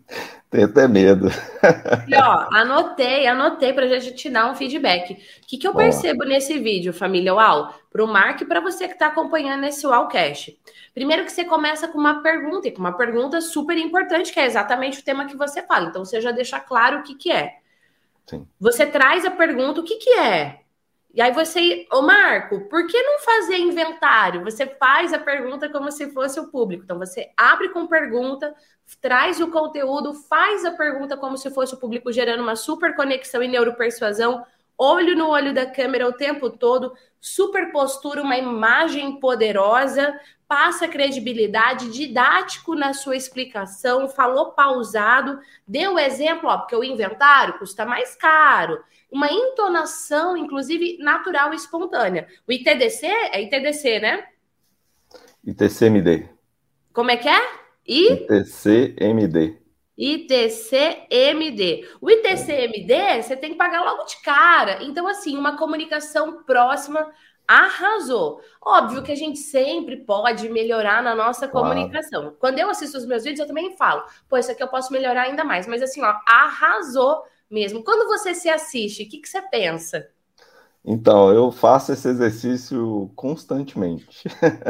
Tenho 0.49 0.65
até 0.65 0.89
medo. 0.89 1.29
E, 2.09 2.15
ó, 2.15 2.47
anotei, 2.53 3.27
anotei 3.27 3.75
para 3.75 3.85
a 3.85 3.99
gente 3.99 4.15
te 4.15 4.31
dar 4.31 4.51
um 4.51 4.55
feedback. 4.55 5.13
O 5.13 5.47
que, 5.47 5.59
que 5.59 5.69
eu 5.69 5.75
percebo 5.75 6.25
nesse 6.25 6.59
vídeo, 6.59 6.95
família 6.95 7.35
UAU? 7.35 7.75
Para 7.93 8.05
o 8.05 8.07
Marco 8.07 8.45
e 8.45 8.47
para 8.47 8.61
você 8.61 8.87
que 8.87 8.95
está 8.95 9.09
acompanhando 9.09 9.65
esse 9.65 9.87
UAUcast. 9.87 10.57
Primeiro 10.95 11.25
que 11.25 11.33
você 11.33 11.45
começa 11.45 11.89
com 11.89 11.99
uma 11.99 12.23
pergunta, 12.23 12.69
e 12.69 12.71
com 12.71 12.79
uma 12.79 12.97
pergunta 12.97 13.41
super 13.43 13.77
importante, 13.77 14.33
que 14.33 14.41
é 14.41 14.47
exatamente 14.47 15.01
o 15.01 15.05
tema 15.05 15.27
que 15.27 15.37
você 15.37 15.63
fala. 15.63 15.89
Então, 15.89 16.05
você 16.05 16.23
já 16.23 16.31
deixa 16.31 16.59
claro 16.59 17.01
o 17.01 17.03
que, 17.03 17.17
que 17.17 17.31
é. 17.31 17.57
Você 18.59 18.87
traz 18.87 19.25
a 19.25 19.31
pergunta, 19.31 19.81
o 19.81 19.85
que, 19.85 19.97
que 19.97 20.11
é? 20.11 20.61
E 21.17 21.23
aí 21.23 21.33
você, 21.33 21.87
ô 21.91 22.03
Marco, 22.03 22.69
por 22.69 22.87
que 22.87 23.03
não 23.03 23.19
fazer 23.21 23.57
inventário? 23.57 24.45
Você 24.45 24.67
faz 24.67 25.15
a 25.15 25.19
pergunta 25.19 25.67
como 25.67 25.91
se 25.91 26.11
fosse 26.11 26.39
o 26.39 26.49
público. 26.49 26.85
Então 26.85 26.99
você 26.99 27.33
abre 27.35 27.71
com 27.71 27.87
pergunta, 27.87 28.55
traz 29.01 29.41
o 29.41 29.51
conteúdo, 29.51 30.13
faz 30.13 30.65
a 30.67 30.73
pergunta 30.73 31.17
como 31.17 31.39
se 31.39 31.51
fosse 31.51 31.75
o 31.75 31.79
público, 31.79 32.13
gerando 32.13 32.43
uma 32.43 32.55
super 32.55 32.95
conexão 32.95 33.43
e 33.43 33.49
neuropersuasão, 33.49 34.45
olho 34.77 35.17
no 35.17 35.29
olho 35.29 35.55
da 35.55 35.65
câmera 35.65 36.07
o 36.07 36.13
tempo 36.13 36.51
todo, 36.51 36.93
super 37.19 37.73
postura, 37.73 38.21
uma 38.21 38.37
imagem 38.37 39.19
poderosa, 39.19 40.21
passa 40.49 40.87
credibilidade, 40.89 41.91
didático 41.91 42.75
na 42.75 42.93
sua 42.93 43.17
explicação, 43.17 44.09
falou 44.09 44.53
pausado, 44.53 45.41
deu 45.67 45.99
exemplo, 45.99 46.49
ó, 46.49 46.59
porque 46.59 46.77
o 46.77 46.85
inventário 46.85 47.59
custa 47.59 47.85
mais 47.85 48.15
caro 48.15 48.83
uma 49.11 49.31
entonação, 49.31 50.37
inclusive, 50.37 50.99
natural 50.99 51.53
e 51.53 51.57
espontânea. 51.57 52.27
O 52.47 52.53
ITDC 52.53 53.07
é 53.07 53.43
ITDC, 53.43 54.01
né? 54.01 54.27
ITCMD. 55.45 56.29
Como 56.93 57.11
é 57.11 57.17
que 57.17 57.29
é? 57.29 57.41
I... 57.87 58.13
ITCMD. 58.13 59.59
ITCMD. 59.97 61.89
O 62.01 62.11
ITCMD 62.11 63.23
você 63.23 63.37
tem 63.37 63.53
que 63.53 63.57
pagar 63.57 63.83
logo 63.83 64.05
de 64.05 64.21
cara. 64.21 64.83
Então, 64.83 65.07
assim, 65.07 65.37
uma 65.37 65.57
comunicação 65.57 66.43
próxima 66.43 67.11
arrasou. 67.47 68.41
Óbvio 68.61 69.03
que 69.03 69.13
a 69.13 69.17
gente 69.17 69.39
sempre 69.39 69.97
pode 69.99 70.49
melhorar 70.49 71.03
na 71.03 71.15
nossa 71.15 71.47
comunicação. 71.49 72.23
Claro. 72.23 72.37
Quando 72.39 72.59
eu 72.59 72.71
assisto 72.71 72.99
os 72.99 73.07
meus 73.07 73.25
vídeos, 73.25 73.41
eu 73.41 73.47
também 73.47 73.77
falo, 73.77 74.05
pô, 74.29 74.37
isso 74.37 74.51
aqui 74.51 74.63
eu 74.63 74.69
posso 74.69 74.93
melhorar 74.93 75.23
ainda 75.23 75.45
mais. 75.45 75.67
Mas 75.67 75.83
assim, 75.83 76.03
ó, 76.03 76.15
arrasou 76.27 77.23
mesmo. 77.51 77.83
Quando 77.85 78.09
você 78.09 78.35
se 78.35 78.49
assiste, 78.49 79.05
o 79.05 79.09
que, 79.09 79.19
que 79.19 79.29
você 79.29 79.41
pensa? 79.43 80.09
Então, 80.85 81.33
eu 81.33 81.51
faço 81.51 81.93
esse 81.93 82.09
exercício 82.09 83.11
constantemente. 83.17 84.29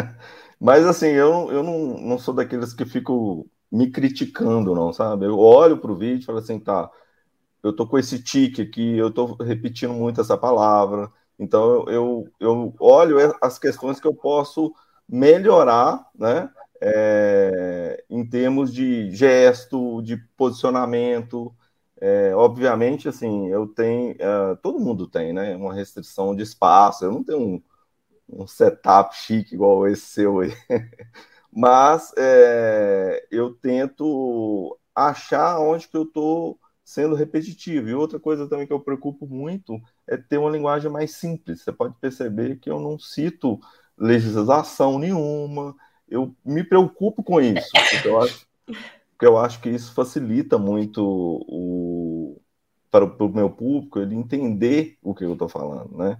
Mas 0.58 0.86
assim, 0.86 1.08
eu, 1.08 1.50
eu 1.52 1.62
não, 1.62 2.00
não 2.00 2.18
sou 2.18 2.32
daqueles 2.34 2.72
que 2.72 2.86
fico 2.86 3.46
me 3.70 3.90
criticando, 3.90 4.74
não, 4.74 4.92
sabe? 4.92 5.26
Eu 5.26 5.38
olho 5.38 5.78
para 5.78 5.92
o 5.92 5.96
vídeo 5.96 6.22
e 6.22 6.24
falo 6.24 6.38
assim, 6.38 6.58
tá, 6.58 6.90
eu 7.62 7.74
tô 7.74 7.86
com 7.86 7.98
esse 7.98 8.22
tique 8.22 8.62
aqui, 8.62 8.96
eu 8.96 9.10
tô 9.12 9.34
repetindo 9.36 9.92
muito 9.92 10.20
essa 10.20 10.38
palavra, 10.38 11.12
então 11.38 11.84
eu, 11.88 12.28
eu 12.40 12.74
olho 12.80 13.18
as 13.42 13.58
questões 13.58 14.00
que 14.00 14.06
eu 14.06 14.14
posso 14.14 14.74
melhorar, 15.08 16.08
né? 16.14 16.50
É, 16.80 18.04
em 18.10 18.24
termos 18.28 18.72
de 18.72 19.10
gesto, 19.10 20.02
de 20.02 20.16
posicionamento, 20.36 21.54
é, 22.00 22.34
obviamente, 22.34 23.08
assim, 23.08 23.48
eu 23.48 23.66
tenho, 23.68 24.12
uh, 24.12 24.56
todo 24.62 24.78
mundo 24.78 25.08
tem, 25.08 25.32
né, 25.32 25.56
uma 25.56 25.72
restrição 25.74 26.36
de 26.36 26.42
espaço, 26.42 27.04
eu 27.04 27.12
não 27.12 27.24
tenho 27.24 27.40
um, 27.40 27.62
um 28.28 28.46
setup 28.46 29.16
chique 29.16 29.54
igual 29.54 29.88
esse 29.88 30.06
seu 30.06 30.40
aí, 30.40 30.52
mas 31.52 32.12
é, 32.18 33.26
eu 33.30 33.54
tento 33.54 34.78
achar 34.94 35.58
onde 35.60 35.88
que 35.88 35.96
eu 35.96 36.04
estou 36.04 36.58
sendo 36.86 37.16
repetitivo. 37.16 37.88
E 37.88 37.94
outra 37.94 38.20
coisa 38.20 38.48
também 38.48 38.64
que 38.64 38.72
eu 38.72 38.78
preocupo 38.78 39.26
muito 39.26 39.82
é 40.06 40.16
ter 40.16 40.38
uma 40.38 40.50
linguagem 40.50 40.88
mais 40.88 41.16
simples. 41.16 41.62
Você 41.62 41.72
pode 41.72 41.94
perceber 42.00 42.60
que 42.60 42.70
eu 42.70 42.78
não 42.78 42.96
cito 42.96 43.58
legislação 43.98 44.96
nenhuma, 44.96 45.74
eu 46.08 46.32
me 46.44 46.62
preocupo 46.62 47.24
com 47.24 47.40
isso, 47.40 47.68
porque 47.72 48.08
eu 48.08 48.20
acho 48.20 48.46
porque 49.16 49.26
eu 49.26 49.38
acho 49.38 49.60
que 49.62 49.70
isso 49.70 49.94
facilita 49.94 50.58
muito 50.58 51.02
o, 51.02 52.38
para, 52.90 53.06
o, 53.06 53.28
meu 53.30 53.48
público 53.48 53.98
ele 53.98 54.14
entender 54.14 54.98
o 55.02 55.14
que 55.14 55.24
eu 55.24 55.32
estou 55.32 55.48
falando, 55.48 55.96
né? 55.96 56.18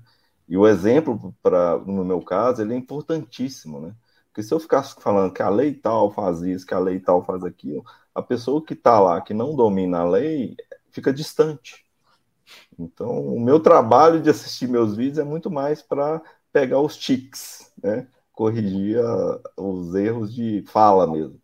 E 0.49 0.57
o 0.57 0.67
exemplo, 0.67 1.35
para 1.43 1.77
no 1.81 2.03
meu 2.05 2.23
caso, 2.23 2.63
ele 2.63 2.73
é 2.73 2.77
importantíssimo, 2.77 3.81
né? 3.81 3.95
Porque 4.37 4.47
se 4.47 4.53
eu 4.53 4.61
ficasse 4.61 4.95
falando 5.01 5.33
que 5.33 5.41
a 5.41 5.49
lei 5.49 5.73
tal 5.73 6.11
faz 6.11 6.43
isso, 6.43 6.67
que 6.67 6.75
a 6.75 6.79
lei 6.79 7.01
tal 7.01 7.25
faz 7.25 7.43
aquilo, 7.43 7.83
a 8.15 8.21
pessoa 8.21 8.63
que 8.63 8.75
está 8.75 9.01
lá, 9.01 9.19
que 9.19 9.33
não 9.33 9.57
domina 9.57 10.01
a 10.01 10.05
lei, 10.05 10.55
fica 10.91 11.11
distante. 11.11 11.87
Então, 12.79 13.19
o 13.35 13.41
meu 13.41 13.59
trabalho 13.59 14.21
de 14.21 14.29
assistir 14.29 14.69
meus 14.69 14.95
vídeos 14.95 15.17
é 15.17 15.25
muito 15.25 15.51
mais 15.51 15.81
para 15.81 16.21
pegar 16.53 16.81
os 16.81 16.99
tics, 16.99 17.73
né? 17.83 18.09
Corrigir 18.31 19.01
a, 19.01 19.41
os 19.57 19.95
erros 19.95 20.35
de 20.35 20.63
fala 20.67 21.11
mesmo. 21.11 21.41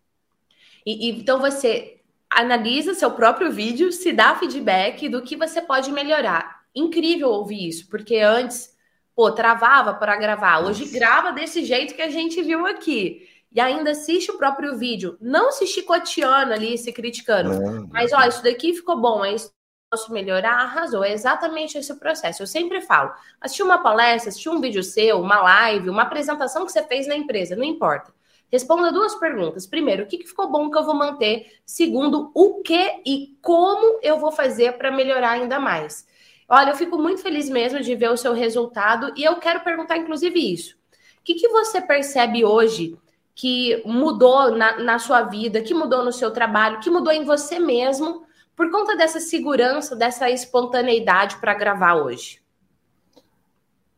E, 0.85 1.09
e, 1.09 1.19
então 1.19 1.41
você 1.41 1.99
analisa 2.29 2.93
seu 2.93 3.13
próprio 3.13 3.51
vídeo, 3.51 3.91
se 3.91 4.13
dá 4.13 4.37
feedback 4.37 5.09
do 5.09 5.23
que 5.23 5.35
você 5.35 5.63
pode 5.63 5.91
melhorar. 5.91 6.61
Incrível 6.75 7.31
ouvir 7.31 7.69
isso, 7.69 7.89
porque 7.89 8.19
antes, 8.19 8.77
pô, 9.14 9.31
travava 9.33 9.95
para 9.95 10.16
gravar. 10.16 10.61
Hoje 10.61 10.87
grava 10.87 11.33
desse 11.33 11.64
jeito 11.64 11.95
que 11.95 12.02
a 12.02 12.11
gente 12.11 12.42
viu 12.42 12.66
aqui. 12.66 13.28
E 13.54 13.61
ainda 13.61 13.90
assiste 13.90 14.31
o 14.31 14.38
próprio 14.38 14.78
vídeo, 14.78 15.19
não 15.21 15.52
se 15.52 15.66
chicoteando 15.66 16.54
ali, 16.54 16.78
se 16.78 16.90
criticando. 16.92 17.52
É, 17.52 17.87
mas, 17.90 18.12
ó, 18.12 18.26
isso 18.26 18.42
daqui 18.42 18.73
ficou 18.73 18.99
bom, 18.99 19.23
é 19.23 19.35
isso 19.35 19.52
posso 19.92 20.11
melhorar, 20.11 20.54
arrasou. 20.54 21.04
É 21.04 21.12
exatamente 21.12 21.76
esse 21.76 21.92
o 21.92 21.99
processo. 21.99 22.42
Eu 22.42 22.47
sempre 22.47 22.81
falo: 22.81 23.12
assistir 23.38 23.62
uma 23.62 23.83
palestra, 23.83 24.31
assistir 24.31 24.49
um 24.49 24.61
vídeo 24.61 24.83
seu, 24.83 25.21
uma 25.21 25.42
live, 25.42 25.90
uma 25.90 26.02
apresentação 26.02 26.64
que 26.64 26.73
você 26.73 26.83
fez 26.83 27.07
na 27.07 27.14
empresa, 27.14 27.54
não 27.54 27.64
importa. 27.64 28.12
Responda 28.50 28.92
duas 28.92 29.14
perguntas. 29.14 29.66
Primeiro, 29.66 30.04
o 30.04 30.07
que, 30.07 30.26
ficou 30.26 30.50
bom 30.50 30.71
que 30.71 30.76
eu 30.76 30.85
vou 30.85 30.95
manter? 30.95 31.59
Segundo, 31.64 32.31
o 32.35 32.62
que 32.62 33.02
e 33.04 33.37
como 33.40 33.99
eu 34.02 34.19
vou 34.19 34.31
fazer 34.31 34.76
para 34.76 34.90
melhorar 34.90 35.33
ainda 35.33 35.59
mais? 35.59 36.07
Olha, 36.55 36.69
eu 36.69 36.77
fico 36.77 36.99
muito 36.99 37.23
feliz 37.23 37.49
mesmo 37.49 37.81
de 37.81 37.95
ver 37.95 38.11
o 38.11 38.17
seu 38.19 38.35
resultado 38.35 39.11
e 39.17 39.25
eu 39.25 39.37
quero 39.37 39.61
perguntar, 39.61 39.97
inclusive, 39.97 40.53
isso. 40.53 40.75
O 41.19 41.25
que, 41.25 41.33
que 41.33 41.49
você 41.49 41.81
percebe 41.81 42.45
hoje 42.45 42.95
que 43.35 43.83
mudou 43.87 44.51
na, 44.51 44.79
na 44.79 44.99
sua 44.99 45.23
vida, 45.23 45.63
que 45.63 45.73
mudou 45.73 46.05
no 46.05 46.13
seu 46.13 46.31
trabalho, 46.31 46.79
que 46.81 46.91
mudou 46.91 47.11
em 47.11 47.25
você 47.25 47.59
mesmo 47.59 48.27
por 48.55 48.71
conta 48.71 48.95
dessa 48.95 49.19
segurança, 49.19 49.97
dessa 49.97 50.29
espontaneidade 50.29 51.37
para 51.37 51.55
gravar 51.55 51.95
hoje? 51.95 52.43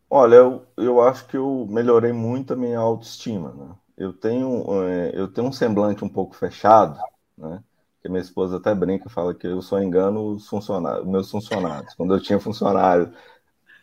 Olha, 0.09 0.37
eu, 0.37 0.65
eu 0.77 1.01
acho 1.01 1.27
que 1.27 1.37
eu 1.37 1.67
melhorei 1.69 2.13
muito 2.13 2.53
a 2.53 2.57
minha 2.57 2.79
autoestima, 2.79 3.53
né? 3.53 3.75
eu 3.97 4.13
tenho, 4.13 4.65
é, 4.85 5.11
eu 5.13 5.27
tenho 5.27 5.49
um 5.49 5.53
semblante 5.53 6.05
um 6.05 6.09
pouco 6.09 6.37
fechado, 6.37 7.01
né? 7.37 7.61
Que 8.05 8.11
minha 8.11 8.21
esposa 8.21 8.59
até 8.59 8.75
brinca, 8.75 9.09
fala 9.09 9.35
que 9.35 9.47
eu 9.47 9.63
só 9.63 9.81
engano 9.81 10.35
os 10.35 10.47
funcionários, 10.47 11.07
meus 11.07 11.31
funcionários, 11.31 11.95
quando 11.95 12.13
eu 12.13 12.21
tinha 12.21 12.39
funcionário 12.39 13.11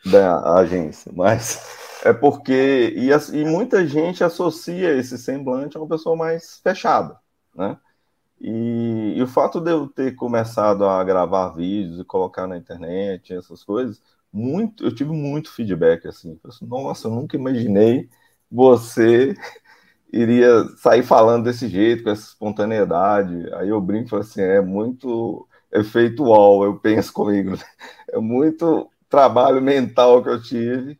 da 0.06 0.60
agência. 0.60 1.12
Mas 1.12 1.60
é 2.06 2.14
porque. 2.14 2.94
E, 2.96 3.10
e 3.10 3.46
muita 3.46 3.88
gente 3.88 4.24
associa 4.24 4.96
esse 4.96 5.18
semblante 5.18 5.76
a 5.76 5.80
uma 5.80 5.90
pessoa 5.90 6.16
mais 6.16 6.60
fechada, 6.64 7.20
né? 7.56 7.80
E, 8.40 9.16
e, 9.18 9.24
o 9.24 9.28
fato 9.28 9.60
de 9.60 9.72
eu 9.72 9.88
ter 9.88 10.16
começado 10.16 10.86
a 10.86 11.04
gravar 11.04 11.50
vídeos 11.50 12.00
e 12.00 12.06
colocar 12.06 12.46
na 12.46 12.58
internet, 12.58 13.34
essas 13.34 13.64
coisas, 13.64 14.04
muito, 14.32 14.86
eu 14.86 14.94
tive 14.94 15.12
muito 15.12 15.52
feedback 15.52 16.08
assim. 16.08 16.40
assim 16.44 16.68
Nossa, 16.68 17.08
eu 17.08 17.12
nunca 17.12 17.36
imaginei 17.36 18.08
você 18.52 19.36
iria 20.12 20.66
sair 20.78 21.04
falando 21.04 21.46
desse 21.46 21.68
jeito, 21.68 22.04
com 22.04 22.10
essa 22.10 22.28
espontaneidade. 22.28 23.54
Aí 23.54 23.70
eu 23.70 23.80
brinco 23.80 24.08
e 24.08 24.10
falo 24.10 24.22
assim, 24.22 24.42
é 24.42 24.62
muito 24.62 25.48
efeito 25.72 26.24
UOL, 26.24 26.66
eu 26.66 26.80
penso 26.80 27.14
comigo. 27.14 27.56
É 28.14 28.20
muito 28.20 28.92
trabalho 29.10 29.62
mental 29.62 30.22
que 30.22 30.28
eu 30.28 30.42
tive. 30.42 31.00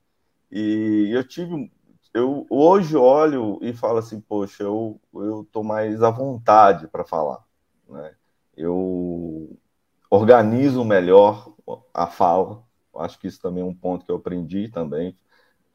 E 0.50 1.10
eu 1.14 1.28
tive. 1.28 1.70
Eu 2.14 2.46
hoje 2.50 2.96
olho 2.96 3.60
e 3.62 3.74
falo 3.74 3.98
assim, 3.98 4.22
poxa, 4.22 4.64
eu, 4.64 4.98
eu 5.14 5.46
tô 5.52 5.62
mais 5.62 6.02
à 6.02 6.10
vontade 6.10 6.88
para 6.88 7.04
falar. 7.04 7.44
Né? 7.90 8.14
Eu 8.56 9.58
organizo 10.10 10.86
melhor 10.86 11.54
a 11.94 12.08
fala. 12.08 12.64
Acho 12.96 13.20
que 13.20 13.28
isso 13.28 13.42
também 13.42 13.62
é 13.62 13.66
um 13.66 13.76
ponto 13.76 14.06
que 14.06 14.12
eu 14.12 14.16
aprendi 14.16 14.70
também 14.70 15.14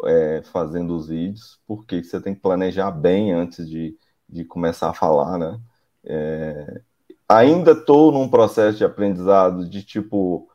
é, 0.04 0.42
fazendo 0.52 0.96
os 0.96 1.08
vídeos, 1.08 1.58
porque 1.66 2.02
você 2.02 2.20
tem 2.20 2.34
que 2.34 2.40
planejar 2.40 2.90
bem 2.90 3.32
antes 3.32 3.68
de, 3.68 3.96
de 4.28 4.44
começar 4.44 4.90
a 4.90 4.94
falar, 4.94 5.38
né? 5.38 5.60
É, 6.04 6.80
ainda 7.28 7.72
estou 7.72 8.12
num 8.12 8.28
processo 8.28 8.78
de 8.78 8.84
aprendizado 8.84 9.68
de 9.68 9.82
tipo 9.82 10.48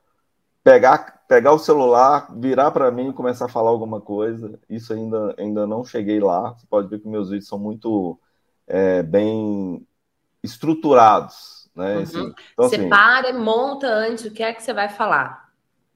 pegar, 0.63 1.23
pegar 1.27 1.53
o 1.53 1.59
celular, 1.59 2.27
virar 2.37 2.71
para 2.71 2.91
mim 2.91 3.09
e 3.09 3.13
começar 3.13 3.45
a 3.45 3.49
falar 3.49 3.69
alguma 3.69 3.99
coisa. 3.99 4.59
Isso 4.69 4.93
ainda, 4.93 5.35
ainda 5.37 5.67
não 5.67 5.83
cheguei 5.83 6.19
lá. 6.19 6.53
Você 6.53 6.65
pode 6.67 6.87
ver 6.87 6.99
que 6.99 7.07
meus 7.07 7.29
vídeos 7.29 7.47
são 7.47 7.59
muito 7.59 8.19
é, 8.67 9.03
bem 9.03 9.85
estruturados. 10.43 11.69
Né? 11.75 11.95
Uhum. 11.95 12.01
Assim, 12.01 12.33
então, 12.53 12.69
Separa, 12.69 13.29
assim, 13.29 13.39
monta 13.39 13.87
antes 13.87 14.25
o 14.25 14.31
que 14.31 14.43
é 14.43 14.53
que 14.53 14.63
você 14.63 14.73
vai 14.73 14.89
falar. 14.89 15.50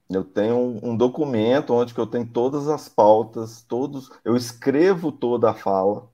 Eu 0.09 0.24
tenho 0.24 0.55
um, 0.55 0.91
um, 0.91 0.97
documento 0.97 1.74
onde 1.74 1.97
eu 1.97 2.05
tenho 2.05 2.27
todas 2.27 2.67
as 2.67 2.88
pautas, 2.88 3.63
todos. 3.63 4.12
Eu 4.24 4.35
escrevo 4.35 5.12
toda 5.12 5.50
a 5.50 5.53
fala, 5.53 6.09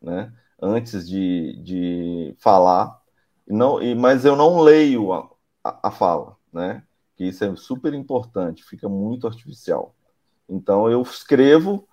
né? 0.00 0.32
Antes 0.60 1.08
de, 1.08 1.56
de 1.62 2.34
falar, 2.38 3.00
não, 3.46 3.82
e, 3.82 3.94
mas 3.94 4.24
eu 4.24 4.36
não 4.36 4.60
leio 4.60 5.12
a, 5.12 5.30
a, 5.64 5.88
a 5.88 5.90
fala, 5.90 6.36
né? 6.52 6.82
Que 7.16 7.26
isso 7.26 7.44
é 7.44 7.56
super 7.56 7.94
importante, 7.94 8.62
fica 8.62 8.88
muito 8.88 9.26
artificial. 9.26 9.94
Então 10.48 10.90
eu 10.90 11.00
escrevo, 11.00 11.88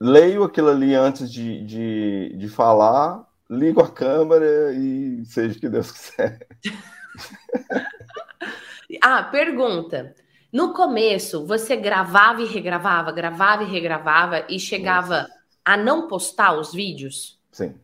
leio 0.00 0.44
aquilo 0.44 0.68
ali 0.68 0.94
antes 0.94 1.32
de, 1.32 1.64
de, 1.64 2.36
de 2.36 2.48
falar, 2.48 3.26
ligo 3.48 3.82
a 3.82 3.90
câmera 3.90 4.72
e 4.72 5.24
seja 5.24 5.56
o 5.56 5.60
que 5.60 5.68
Deus 5.68 5.90
quiser. 5.90 6.46
ah, 9.02 9.24
pergunta. 9.24 10.14
No 10.52 10.72
começo, 10.72 11.46
você 11.46 11.76
gravava 11.76 12.42
e 12.42 12.46
regravava, 12.46 13.12
gravava 13.12 13.62
e 13.62 13.70
regravava 13.70 14.46
e 14.48 14.58
chegava 14.58 15.22
Nossa. 15.22 15.34
a 15.64 15.76
não 15.76 16.08
postar 16.08 16.58
os 16.58 16.72
vídeos? 16.72 17.40
Sim. 17.52 17.76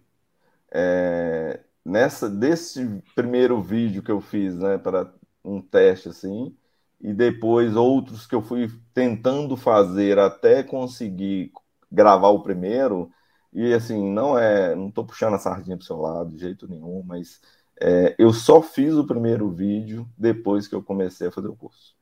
É, 0.73 1.61
nessa 1.85 2.29
desse 2.29 3.01
primeiro 3.15 3.63
vídeo 3.63 4.03
que 4.03 4.11
eu 4.11 4.21
fiz, 4.21 4.57
né, 4.57 4.79
para 4.79 5.13
um 5.45 5.61
teste 5.63 6.09
assim, 6.09 6.57
e 7.01 7.15
depois 7.15 7.77
outros 7.77 8.27
que 8.27 8.35
eu 8.35 8.43
fui 8.43 8.69
tentando 8.93 9.57
fazer 9.57 10.19
até 10.19 10.65
conseguir 10.65 11.53
gravar 11.91 12.31
o 12.31 12.43
primeiro, 12.43 13.13
e 13.53 13.73
assim, 13.73 14.05
não 14.13 14.37
é, 14.37 14.75
não 14.75 14.91
tô 14.91 15.05
puxando 15.05 15.35
a 15.35 15.39
sardinha 15.39 15.77
pro 15.77 15.87
seu 15.87 15.99
lado 15.99 16.31
de 16.33 16.39
jeito 16.39 16.67
nenhum, 16.67 17.05
mas 17.07 17.41
é, 17.81 18.17
eu 18.19 18.33
só 18.33 18.61
fiz 18.61 18.95
o 18.95 19.07
primeiro 19.07 19.49
vídeo 19.51 20.09
depois 20.19 20.67
que 20.67 20.75
eu 20.75 20.83
comecei 20.83 21.29
a 21.29 21.33
fazer 21.33 21.49
o 21.49 21.55
curso 21.55 21.96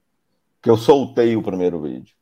que 0.64 0.70
eu 0.70 0.78
soltei 0.78 1.36
o 1.36 1.42
primeiro 1.42 1.78
vídeo. 1.78 2.16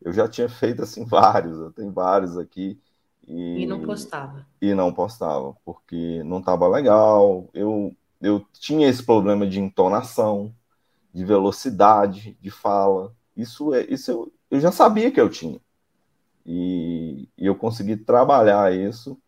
Eu 0.00 0.12
já 0.12 0.28
tinha 0.28 0.48
feito 0.48 0.80
assim 0.80 1.04
vários, 1.04 1.58
eu 1.58 1.72
tenho 1.72 1.90
vários 1.90 2.38
aqui. 2.38 2.80
E, 3.26 3.62
e 3.62 3.66
não 3.66 3.82
postava. 3.82 4.46
E 4.62 4.72
não 4.74 4.92
postava, 4.94 5.54
porque 5.64 6.22
não 6.22 6.38
estava 6.38 6.68
legal. 6.68 7.50
Eu, 7.52 7.94
eu 8.22 8.46
tinha 8.52 8.88
esse 8.88 9.02
problema 9.02 9.44
de 9.44 9.58
entonação, 9.58 10.54
de 11.12 11.24
velocidade, 11.24 12.38
de 12.40 12.50
fala. 12.50 13.12
Isso 13.36 13.74
é 13.74 13.84
isso 13.90 14.12
eu, 14.12 14.32
eu 14.52 14.60
já 14.60 14.70
sabia 14.70 15.10
que 15.10 15.20
eu 15.20 15.28
tinha. 15.28 15.60
E, 16.46 17.28
e 17.36 17.44
eu 17.44 17.56
consegui 17.56 17.96
trabalhar 17.96 18.72
isso 18.72 19.20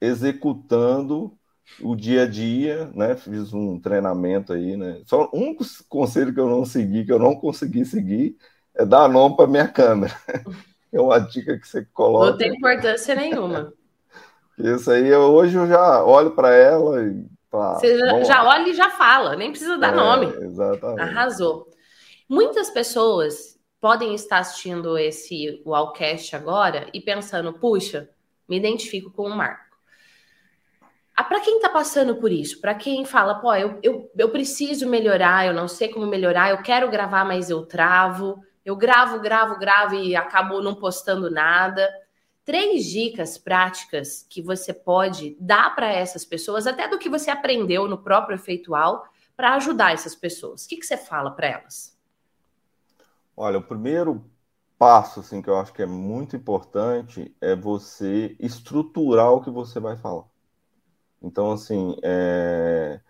executando 0.00 1.38
o 1.80 1.94
dia 1.96 2.22
a 2.22 2.26
dia, 2.26 2.90
né? 2.94 3.16
Fiz 3.16 3.52
um 3.52 3.78
treinamento 3.80 4.52
aí, 4.52 4.76
né? 4.76 5.00
Só 5.06 5.30
um 5.32 5.56
conselho 5.88 6.32
que 6.32 6.40
eu 6.40 6.48
não 6.48 6.64
segui, 6.64 7.04
que 7.04 7.12
eu 7.12 7.18
não 7.18 7.34
consegui 7.34 7.84
seguir, 7.84 8.36
é 8.74 8.84
dar 8.84 9.08
nome 9.08 9.36
para 9.36 9.46
minha 9.46 9.68
câmera. 9.68 10.14
É 10.94 11.00
uma 11.00 11.18
dica 11.18 11.58
que 11.58 11.66
você 11.66 11.86
coloca. 11.94 12.32
Não 12.32 12.36
tem 12.36 12.54
importância 12.54 13.14
nenhuma. 13.14 13.72
Isso 14.58 14.90
aí, 14.90 15.08
eu, 15.08 15.22
hoje 15.22 15.56
eu 15.56 15.66
já 15.66 16.04
olho 16.04 16.32
para 16.32 16.54
ela 16.54 17.02
e. 17.02 17.24
Pá, 17.50 17.78
você 17.78 17.98
já, 17.98 18.22
já 18.22 18.44
olha 18.46 18.68
e 18.68 18.74
já 18.74 18.90
fala, 18.90 19.34
nem 19.34 19.50
precisa 19.50 19.78
dar 19.78 19.94
é, 19.94 19.96
nome. 19.96 20.26
Exatamente. 20.26 21.00
Arrasou. 21.00 21.66
Muitas 22.28 22.68
pessoas 22.68 23.58
podem 23.80 24.14
estar 24.14 24.38
assistindo 24.38 24.96
esse 24.96 25.62
Wallcast 25.66 26.36
agora 26.36 26.86
e 26.94 27.00
pensando, 27.00 27.52
puxa, 27.54 28.08
me 28.48 28.56
identifico 28.56 29.10
com 29.10 29.24
o 29.24 29.36
Marco. 29.36 29.71
Ah, 31.14 31.24
para 31.24 31.40
quem 31.40 31.56
está 31.56 31.68
passando 31.68 32.16
por 32.16 32.32
isso, 32.32 32.60
para 32.60 32.74
quem 32.74 33.04
fala, 33.04 33.34
pô, 33.34 33.54
eu, 33.54 33.78
eu, 33.82 34.10
eu 34.16 34.30
preciso 34.30 34.88
melhorar, 34.88 35.46
eu 35.46 35.52
não 35.52 35.68
sei 35.68 35.88
como 35.88 36.06
melhorar, 36.06 36.50
eu 36.50 36.62
quero 36.62 36.90
gravar, 36.90 37.24
mas 37.24 37.50
eu 37.50 37.66
travo, 37.66 38.42
eu 38.64 38.74
gravo, 38.76 39.20
gravo, 39.20 39.58
gravo 39.58 39.94
e 39.94 40.16
acabo 40.16 40.62
não 40.62 40.74
postando 40.74 41.30
nada. 41.30 41.86
Três 42.44 42.86
dicas 42.86 43.36
práticas 43.36 44.26
que 44.28 44.40
você 44.40 44.72
pode 44.72 45.36
dar 45.38 45.74
para 45.74 45.92
essas 45.92 46.24
pessoas, 46.24 46.66
até 46.66 46.88
do 46.88 46.98
que 46.98 47.08
você 47.08 47.30
aprendeu 47.30 47.86
no 47.86 47.98
próprio 47.98 48.34
efeitual, 48.34 49.04
para 49.36 49.54
ajudar 49.54 49.92
essas 49.92 50.14
pessoas. 50.14 50.64
O 50.64 50.68
que, 50.68 50.76
que 50.76 50.86
você 50.86 50.96
fala 50.96 51.30
para 51.30 51.48
elas? 51.48 51.96
Olha, 53.36 53.58
o 53.58 53.62
primeiro 53.62 54.24
passo 54.78 55.20
assim, 55.20 55.40
que 55.40 55.48
eu 55.48 55.56
acho 55.56 55.72
que 55.72 55.82
é 55.82 55.86
muito 55.86 56.36
importante 56.36 57.34
é 57.40 57.54
você 57.54 58.36
estruturar 58.40 59.30
o 59.32 59.42
que 59.42 59.50
você 59.50 59.78
vai 59.78 59.96
falar. 59.96 60.31
Então, 61.22 61.52
assim, 61.52 61.96
é, 62.02 63.00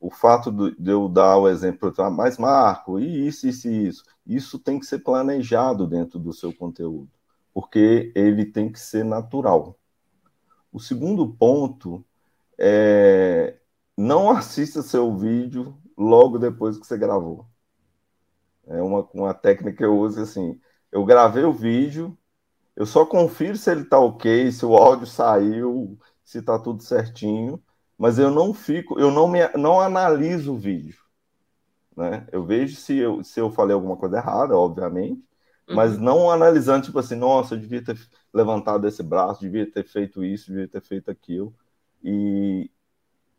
o 0.00 0.10
fato 0.10 0.50
de 0.52 0.90
eu 0.90 1.08
dar 1.08 1.38
o 1.38 1.48
exemplo, 1.48 1.92
ah, 1.98 2.10
mas 2.10 2.38
Marco, 2.38 2.98
e 3.00 3.26
isso, 3.26 3.46
isso 3.48 3.68
e 3.68 3.86
isso, 3.88 4.04
isso 4.26 4.58
tem 4.58 4.78
que 4.78 4.86
ser 4.86 5.00
planejado 5.00 5.86
dentro 5.86 6.18
do 6.18 6.32
seu 6.32 6.52
conteúdo, 6.54 7.10
porque 7.54 8.12
ele 8.14 8.44
tem 8.44 8.70
que 8.70 8.80
ser 8.80 9.04
natural. 9.04 9.78
O 10.72 10.80
segundo 10.80 11.28
ponto 11.28 12.04
é 12.58 13.58
não 13.96 14.30
assista 14.30 14.82
seu 14.82 15.16
vídeo 15.16 15.76
logo 15.96 16.38
depois 16.38 16.78
que 16.78 16.86
você 16.86 16.96
gravou. 16.96 17.46
É 18.66 18.80
uma, 18.80 19.08
uma 19.12 19.34
técnica 19.34 19.78
que 19.78 19.84
eu 19.84 19.98
uso 19.98 20.20
assim. 20.20 20.60
Eu 20.90 21.04
gravei 21.04 21.44
o 21.44 21.52
vídeo, 21.52 22.16
eu 22.76 22.86
só 22.86 23.04
confiro 23.04 23.56
se 23.56 23.70
ele 23.70 23.82
está 23.82 23.98
ok, 23.98 24.50
se 24.50 24.64
o 24.64 24.76
áudio 24.76 25.06
saiu, 25.06 25.98
se 26.32 26.38
está 26.38 26.58
tudo 26.58 26.82
certinho, 26.82 27.62
mas 27.98 28.18
eu 28.18 28.30
não 28.30 28.54
fico, 28.54 28.98
eu 28.98 29.10
não, 29.10 29.28
me, 29.28 29.46
não 29.50 29.80
analiso 29.80 30.54
o 30.54 30.58
vídeo. 30.58 30.96
Né? 31.94 32.26
Eu 32.32 32.44
vejo 32.44 32.74
se 32.74 32.96
eu, 32.96 33.22
se 33.22 33.38
eu 33.38 33.50
falei 33.50 33.74
alguma 33.74 33.96
coisa 33.98 34.16
errada, 34.16 34.56
obviamente, 34.56 35.22
uhum. 35.68 35.76
mas 35.76 35.98
não 35.98 36.30
analisando, 36.30 36.86
tipo 36.86 36.98
assim, 36.98 37.16
nossa, 37.16 37.54
eu 37.54 37.60
devia 37.60 37.84
ter 37.84 37.98
levantado 38.32 38.88
esse 38.88 39.02
braço, 39.02 39.42
devia 39.42 39.70
ter 39.70 39.84
feito 39.84 40.24
isso, 40.24 40.50
devia 40.50 40.66
ter 40.66 40.80
feito 40.80 41.10
aquilo. 41.10 41.54
E, 42.02 42.70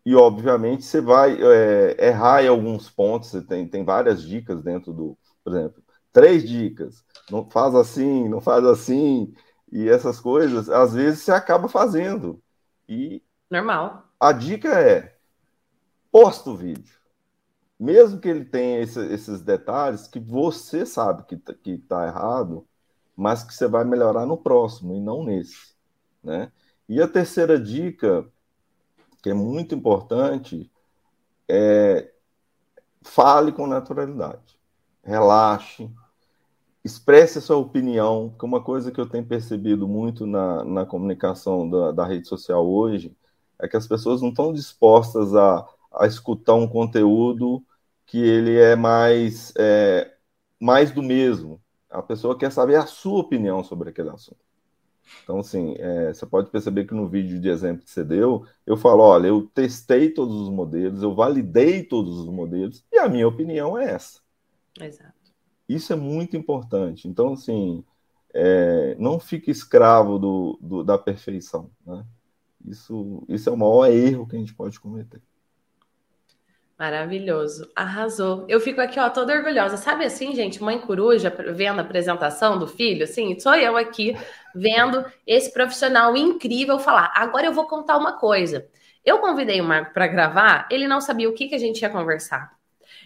e 0.05 0.15
obviamente, 0.15 0.85
você 0.85 1.01
vai 1.01 1.35
é, 1.41 2.09
errar 2.09 2.43
em 2.43 2.47
alguns 2.47 2.91
pontos, 2.91 3.29
você 3.29 3.41
tem, 3.41 3.67
tem 3.67 3.83
várias 3.83 4.21
dicas 4.21 4.61
dentro 4.61 4.93
do, 4.93 5.17
por 5.43 5.51
exemplo, 5.51 5.83
três 6.11 6.47
dicas, 6.47 7.03
não 7.31 7.49
faz 7.49 7.73
assim, 7.73 8.29
não 8.29 8.39
faz 8.39 8.63
assim, 8.65 9.33
e 9.71 9.89
essas 9.89 10.19
coisas, 10.19 10.69
às 10.69 10.93
vezes 10.93 11.23
você 11.23 11.31
acaba 11.31 11.67
fazendo. 11.67 12.39
E 12.87 13.21
normal. 13.49 14.07
A 14.19 14.31
dica 14.31 14.69
é 14.79 15.15
posta 16.11 16.49
o 16.49 16.55
vídeo. 16.55 16.95
Mesmo 17.79 18.19
que 18.19 18.29
ele 18.29 18.45
tenha 18.45 18.81
esse, 18.81 18.99
esses 19.07 19.41
detalhes 19.41 20.07
que 20.07 20.19
você 20.19 20.85
sabe 20.85 21.23
que, 21.23 21.35
tá, 21.35 21.53
que 21.53 21.77
tá 21.79 22.07
errado, 22.07 22.67
mas 23.15 23.43
que 23.43 23.53
você 23.53 23.67
vai 23.67 23.83
melhorar 23.83 24.25
no 24.25 24.37
próximo 24.37 24.95
e 24.95 24.99
não 24.99 25.23
nesse, 25.23 25.75
né? 26.23 26.51
E 26.87 27.01
a 27.01 27.07
terceira 27.07 27.59
dica, 27.59 28.25
que 29.21 29.29
é 29.29 29.33
muito 29.33 29.73
importante, 29.73 30.71
é 31.47 32.11
fale 33.01 33.51
com 33.51 33.67
naturalidade. 33.67 34.57
Relaxe, 35.03 35.89
expresse 36.83 37.37
a 37.37 37.41
sua 37.41 37.57
opinião, 37.57 38.35
que 38.37 38.45
uma 38.45 38.61
coisa 38.61 38.91
que 38.91 38.99
eu 38.99 39.05
tenho 39.07 39.25
percebido 39.25 39.87
muito 39.87 40.25
na, 40.25 40.63
na 40.63 40.85
comunicação 40.85 41.69
da, 41.69 41.91
da 41.91 42.05
rede 42.05 42.27
social 42.27 42.67
hoje 42.67 43.15
é 43.59 43.67
que 43.67 43.77
as 43.77 43.87
pessoas 43.87 44.21
não 44.21 44.29
estão 44.29 44.51
dispostas 44.51 45.33
a, 45.35 45.65
a 45.93 46.05
escutar 46.05 46.55
um 46.55 46.67
conteúdo 46.67 47.63
que 48.05 48.17
ele 48.17 48.57
é 48.57 48.75
mais, 48.75 49.53
é, 49.57 50.13
mais 50.59 50.91
do 50.91 51.01
mesmo. 51.01 51.61
A 51.89 52.01
pessoa 52.01 52.37
quer 52.37 52.51
saber 52.51 52.75
a 52.75 52.85
sua 52.85 53.19
opinião 53.19 53.63
sobre 53.63 53.89
aquele 53.89 54.09
assunto. 54.09 54.43
Então, 55.23 55.39
assim, 55.39 55.75
é, 55.77 56.13
você 56.13 56.25
pode 56.25 56.49
perceber 56.49 56.85
que 56.85 56.93
no 56.93 57.07
vídeo 57.07 57.39
de 57.39 57.49
exemplo 57.49 57.83
que 57.83 57.91
você 57.91 58.03
deu, 58.03 58.45
eu 58.65 58.75
falo, 58.75 59.03
olha, 59.03 59.27
eu 59.27 59.49
testei 59.53 60.09
todos 60.09 60.35
os 60.35 60.49
modelos, 60.49 61.01
eu 61.01 61.13
validei 61.13 61.83
todos 61.83 62.19
os 62.19 62.27
modelos, 62.27 62.83
e 62.91 62.97
a 62.97 63.07
minha 63.07 63.27
opinião 63.27 63.77
é 63.77 63.91
essa. 63.91 64.19
Exato. 64.79 65.22
Isso 65.67 65.93
é 65.93 65.95
muito 65.95 66.35
importante. 66.35 67.07
Então, 67.07 67.33
assim, 67.33 67.83
é, 68.33 68.95
não 68.99 69.19
fique 69.19 69.51
escravo 69.51 70.17
do, 70.17 70.59
do, 70.61 70.83
da 70.83 70.97
perfeição, 70.97 71.69
né? 71.85 72.03
Isso, 72.65 73.23
isso 73.27 73.49
é 73.49 73.51
o 73.51 73.57
maior 73.57 73.87
erro 73.87 74.27
que 74.27 74.35
a 74.35 74.39
gente 74.39 74.53
pode 74.53 74.79
cometer. 74.79 75.21
Maravilhoso, 76.77 77.69
arrasou. 77.75 78.45
Eu 78.49 78.59
fico 78.59 78.81
aqui, 78.81 78.99
ó, 78.99 79.09
toda 79.09 79.33
orgulhosa. 79.33 79.77
Sabe 79.77 80.05
assim, 80.05 80.33
gente, 80.33 80.61
mãe 80.61 80.79
coruja 80.79 81.29
vendo 81.55 81.79
a 81.79 81.81
apresentação 81.83 82.57
do 82.57 82.67
filho, 82.67 83.03
assim, 83.03 83.39
sou 83.39 83.53
eu 83.55 83.77
aqui 83.77 84.15
vendo 84.55 85.05
esse 85.25 85.53
profissional 85.53 86.15
incrível 86.17 86.79
falar. 86.79 87.11
Agora 87.15 87.45
eu 87.45 87.53
vou 87.53 87.67
contar 87.67 87.97
uma 87.97 88.13
coisa. 88.13 88.67
Eu 89.05 89.19
convidei 89.19 89.61
o 89.61 89.63
Marco 89.63 89.93
para 89.93 90.07
gravar, 90.07 90.67
ele 90.71 90.87
não 90.87 90.99
sabia 90.99 91.29
o 91.29 91.33
que, 91.33 91.47
que 91.47 91.55
a 91.55 91.59
gente 91.59 91.81
ia 91.81 91.89
conversar. 91.89 92.57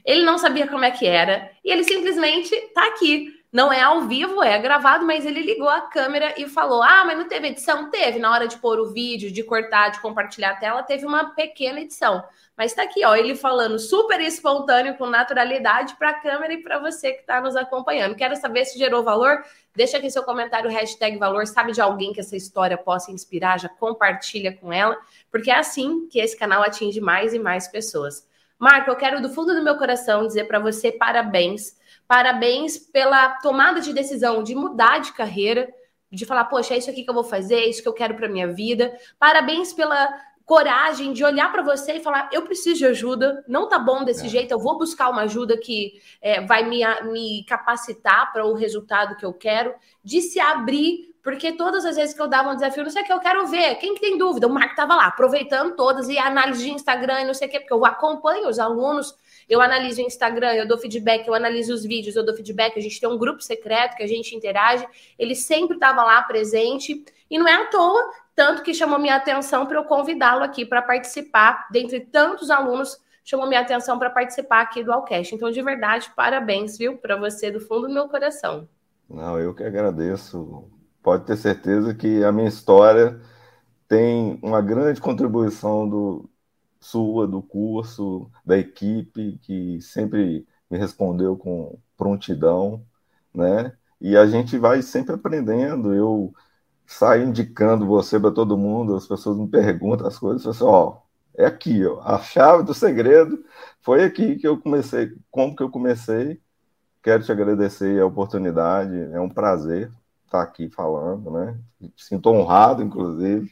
Ele 0.08 0.24
não 0.24 0.38
sabia 0.38 0.66
como 0.66 0.86
é 0.86 0.92
que 0.92 1.06
era, 1.06 1.52
e 1.66 1.70
ele 1.70 1.84
simplesmente 1.84 2.56
tá 2.74 2.88
aqui. 2.88 3.36
Não 3.52 3.72
é 3.72 3.82
ao 3.82 4.02
vivo, 4.02 4.44
é 4.44 4.58
gravado, 4.58 5.06
mas 5.06 5.26
ele 5.26 5.42
ligou 5.42 5.68
a 5.68 5.82
câmera 5.82 6.34
e 6.38 6.48
falou: 6.48 6.82
Ah, 6.82 7.04
mas 7.06 7.18
não 7.18 7.28
teve 7.28 7.48
edição? 7.48 7.90
Teve. 7.90 8.20
Na 8.20 8.32
hora 8.32 8.48
de 8.48 8.58
pôr 8.58 8.80
o 8.80 8.92
vídeo, 8.92 9.32
de 9.32 9.44
cortar, 9.44 9.90
de 9.90 10.00
compartilhar 10.00 10.52
a 10.52 10.56
tela, 10.56 10.84
teve 10.84 11.06
uma 11.06 11.34
pequena 11.34 11.82
edição. 11.82 12.24
Mas 12.58 12.74
tá 12.74 12.84
aqui, 12.84 13.06
ó, 13.06 13.16
ele 13.16 13.36
falando 13.36 13.80
super 13.80 14.20
espontâneo, 14.20 14.96
com 14.96 15.08
naturalidade 15.08 15.96
para 15.96 16.10
a 16.10 16.14
câmera 16.14 16.54
e 16.54 16.62
para 16.62 16.80
você 16.80 17.14
que 17.14 17.22
está 17.22 17.42
nos 17.42 17.56
acompanhando. 17.56 18.16
Quero 18.16 18.36
saber 18.36 18.66
se 18.66 18.78
gerou 18.78 19.04
valor. 19.04 19.44
Deixa 19.76 19.98
aqui 19.98 20.10
seu 20.10 20.24
comentário, 20.24 20.70
hashtag 20.70 21.18
valor. 21.18 21.48
Sabe 21.48 21.72
de 21.72 21.82
alguém 21.82 22.14
que 22.14 22.20
essa 22.20 22.36
história 22.36 22.78
possa 22.78 23.12
inspirar? 23.12 23.60
Já 23.60 23.70
compartilha 23.70 24.56
com 24.56 24.74
ela, 24.74 24.98
porque 25.32 25.52
é 25.52 25.56
assim 25.56 26.08
que 26.08 26.20
esse 26.20 26.38
canal 26.38 26.64
atinge 26.64 27.00
mais 27.00 27.34
e 27.34 27.40
mais 27.40 27.68
pessoas. 27.68 28.27
Marco, 28.60 28.90
eu 28.90 28.96
quero 28.96 29.22
do 29.22 29.30
fundo 29.30 29.54
do 29.54 29.64
meu 29.64 29.78
coração 29.78 30.26
dizer 30.26 30.46
para 30.46 30.60
você 30.60 30.92
parabéns. 30.92 31.78
Parabéns 32.08 32.78
pela 32.78 33.30
tomada 33.40 33.82
de 33.82 33.94
decisão 33.94 34.42
de 34.42 34.56
mudar 34.56 35.00
de 35.00 35.12
carreira, 35.14 35.72
de 36.12 36.26
falar, 36.26 36.46
poxa, 36.46 36.74
é 36.74 36.78
isso 36.78 36.90
aqui 36.90 37.04
que 37.04 37.10
eu 37.10 37.14
vou 37.14 37.24
fazer, 37.24 37.56
é 37.56 37.70
isso 37.70 37.82
que 37.82 37.88
eu 37.88 37.94
quero 37.94 38.16
para 38.16 38.30
minha 38.30 38.48
vida. 38.48 38.98
Parabéns 39.20 39.74
pela 39.74 40.10
coragem 40.46 41.12
de 41.12 41.26
olhar 41.26 41.52
para 41.52 41.62
você 41.62 41.94
e 41.94 42.00
falar: 42.00 42.30
eu 42.32 42.42
preciso 42.44 42.78
de 42.78 42.86
ajuda, 42.86 43.44
não 43.48 43.68
tá 43.68 43.78
bom 43.78 44.04
desse 44.04 44.26
é. 44.26 44.30
jeito, 44.30 44.52
eu 44.52 44.60
vou 44.60 44.78
buscar 44.78 45.10
uma 45.10 45.24
ajuda 45.24 45.58
que 45.58 46.02
é, 46.22 46.42
vai 46.42 46.68
me, 46.68 46.82
me 47.12 47.44
capacitar 47.44 48.32
para 48.32 48.46
o 48.46 48.54
resultado 48.54 49.18
que 49.18 49.26
eu 49.26 49.34
quero, 49.34 49.76
de 50.04 50.22
se 50.22 50.40
abrir, 50.40 51.14
porque 51.28 51.52
todas 51.52 51.84
as 51.84 51.98
vezes 51.98 52.16
que 52.16 52.22
eu 52.22 52.28
dava 52.30 52.52
um 52.52 52.54
desafio, 52.54 52.86
não 52.86 52.90
sei 52.90 53.02
o 53.02 53.06
que 53.06 53.12
eu 53.12 53.20
quero 53.20 53.46
ver, 53.48 53.76
quem 53.80 53.94
que 53.94 54.00
tem 54.00 54.18
dúvida? 54.18 54.48
O 54.48 54.50
Marco 54.50 54.78
tava 54.78 54.96
lá, 54.96 55.08
aproveitando 55.08 55.76
todas, 55.76 56.08
e 56.08 56.18
análise 56.18 56.64
de 56.64 56.72
Instagram 56.72 57.20
e 57.20 57.26
não 57.26 57.34
sei 57.34 57.50
o 57.50 57.52
que, 57.52 57.60
porque 57.60 57.74
eu 57.74 57.86
acompanho 57.86 58.48
os 58.48 58.58
alunos. 58.60 59.14
Eu 59.50 59.60
analiso 59.60 60.02
o 60.02 60.06
Instagram, 60.06 60.54
eu 60.54 60.66
dou 60.66 60.78
feedback, 60.78 61.28
eu 61.28 61.34
analiso 61.34 61.74
os 61.74 61.84
vídeos, 61.84 62.16
eu 62.16 62.26
dou 62.26 62.34
feedback. 62.34 62.78
A 62.78 62.82
gente 62.82 62.98
tem 62.98 63.10
um 63.10 63.18
grupo 63.18 63.42
secreto 63.42 63.98
que 63.98 64.04
a 64.04 64.08
gente 64.08 64.34
interage. 64.34 64.88
Ele 65.20 65.36
sempre 65.36 65.76
estava 65.76 66.02
lá 66.02 66.22
presente. 66.22 67.04
E 67.30 67.38
não 67.38 67.46
é 67.46 67.56
à 67.56 67.66
toa 67.66 68.10
tanto 68.34 68.64
que 68.64 68.74
chamou 68.74 68.98
minha 68.98 69.18
atenção 69.18 69.66
para 69.66 69.80
eu 69.80 69.84
convidá-lo 69.84 70.46
aqui 70.46 70.66
para 70.66 70.82
participar, 70.82 71.68
dentre 71.70 72.00
tantos 72.00 72.50
alunos, 72.50 73.04
chamou 73.26 73.48
minha 73.48 73.60
atenção 73.60 74.00
para 74.00 74.10
participar 74.10 74.62
aqui 74.62 74.82
do 74.82 74.94
Alcast. 74.94 75.36
Então, 75.36 75.52
de 75.52 75.62
verdade, 75.62 76.10
parabéns, 76.16 76.78
viu, 76.78 76.98
para 76.98 77.18
você 77.18 77.52
do 77.52 77.60
fundo 77.60 77.90
do 77.90 77.94
meu 77.94 78.08
coração. 78.08 78.66
Não, 79.10 79.38
eu 79.38 79.54
que 79.54 79.64
agradeço. 79.64 80.72
Pode 81.08 81.24
ter 81.24 81.38
certeza 81.38 81.96
que 81.96 82.22
a 82.22 82.34
minha 82.34 82.50
história 82.50 83.18
tem 83.88 84.38
uma 84.44 84.62
grande 84.62 85.00
contribuição 85.00 85.88
do 85.88 86.30
sua, 86.82 87.26
do 87.26 87.42
curso, 87.42 88.30
da 88.46 88.58
equipe, 88.58 89.40
que 89.42 89.80
sempre 89.82 90.46
me 90.70 90.78
respondeu 90.78 91.38
com 91.38 91.80
prontidão, 91.96 92.86
né? 93.34 93.72
E 94.02 94.18
a 94.18 94.26
gente 94.28 94.58
vai 94.58 94.82
sempre 94.82 95.16
aprendendo. 95.16 95.94
Eu 95.94 96.34
saio 96.86 97.24
indicando 97.24 97.86
você 97.88 98.20
para 98.20 98.32
todo 98.32 98.58
mundo, 98.58 98.94
as 98.94 99.08
pessoas 99.08 99.38
me 99.38 99.48
perguntam 99.48 100.08
as 100.08 100.20
coisas, 100.20 100.44
eu 100.44 100.52
assim, 100.52 100.66
ó, 100.66 100.98
é 101.38 101.46
aqui, 101.46 101.86
ó, 101.86 102.02
a 102.02 102.20
chave 102.20 102.64
do 102.64 102.74
segredo 102.74 103.46
foi 103.80 104.04
aqui 104.04 104.36
que 104.36 104.48
eu 104.48 104.60
comecei, 104.60 105.16
como 105.32 105.56
que 105.56 105.64
eu 105.64 105.70
comecei. 105.72 106.42
Quero 107.02 107.24
te 107.24 107.32
agradecer 107.32 108.02
a 108.02 108.06
oportunidade, 108.06 108.94
é 109.14 109.22
um 109.22 109.30
prazer 109.30 109.90
estar 110.28 110.42
aqui 110.42 110.70
falando, 110.70 111.32
né? 111.32 111.58
Sinto 111.96 112.30
honrado, 112.30 112.84
inclusive, 112.84 113.52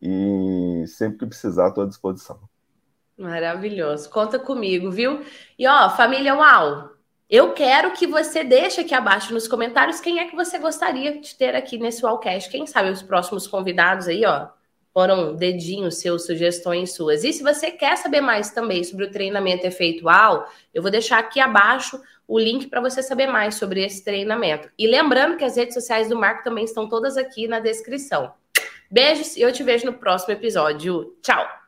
e 0.00 0.84
sempre 0.88 1.18
que 1.18 1.26
precisar, 1.26 1.68
estou 1.68 1.84
à 1.84 1.86
disposição. 1.86 2.40
Maravilhoso. 3.16 4.10
Conta 4.10 4.38
comigo, 4.38 4.90
viu? 4.90 5.24
E 5.58 5.66
ó, 5.66 5.90
família 5.90 6.34
Uau, 6.34 6.90
eu 7.30 7.52
quero 7.52 7.92
que 7.92 8.06
você 8.06 8.42
deixe 8.42 8.80
aqui 8.80 8.94
abaixo 8.94 9.32
nos 9.32 9.46
comentários 9.46 10.00
quem 10.00 10.18
é 10.18 10.28
que 10.28 10.34
você 10.34 10.58
gostaria 10.58 11.20
de 11.20 11.34
ter 11.36 11.54
aqui 11.54 11.78
nesse 11.78 12.04
Wallcast. 12.04 12.50
Quem 12.50 12.66
sabe 12.66 12.90
os 12.90 13.02
próximos 13.02 13.46
convidados 13.46 14.08
aí, 14.08 14.24
ó, 14.24 14.48
foram 14.92 15.34
dedinhos 15.34 15.98
seus, 15.98 16.26
sugestões 16.26 16.94
suas. 16.94 17.24
E 17.24 17.32
se 17.32 17.42
você 17.42 17.70
quer 17.70 17.96
saber 17.96 18.20
mais 18.20 18.50
também 18.50 18.84
sobre 18.84 19.06
o 19.06 19.10
treinamento 19.10 19.66
efeitual, 19.66 20.50
eu 20.72 20.82
vou 20.82 20.90
deixar 20.90 21.18
aqui 21.18 21.40
abaixo 21.40 22.00
o 22.28 22.38
link 22.38 22.68
para 22.68 22.80
você 22.80 23.02
saber 23.02 23.26
mais 23.26 23.56
sobre 23.56 23.84
esse 23.84 24.04
treinamento. 24.04 24.70
E 24.78 24.86
lembrando 24.86 25.36
que 25.36 25.44
as 25.44 25.56
redes 25.56 25.74
sociais 25.74 26.08
do 26.08 26.16
Marco 26.16 26.44
também 26.44 26.64
estão 26.64 26.88
todas 26.88 27.16
aqui 27.16 27.48
na 27.48 27.60
descrição. 27.60 28.32
Beijos 28.90 29.36
e 29.36 29.40
eu 29.40 29.52
te 29.52 29.62
vejo 29.62 29.86
no 29.86 29.94
próximo 29.94 30.34
episódio. 30.34 31.16
Tchau! 31.22 31.60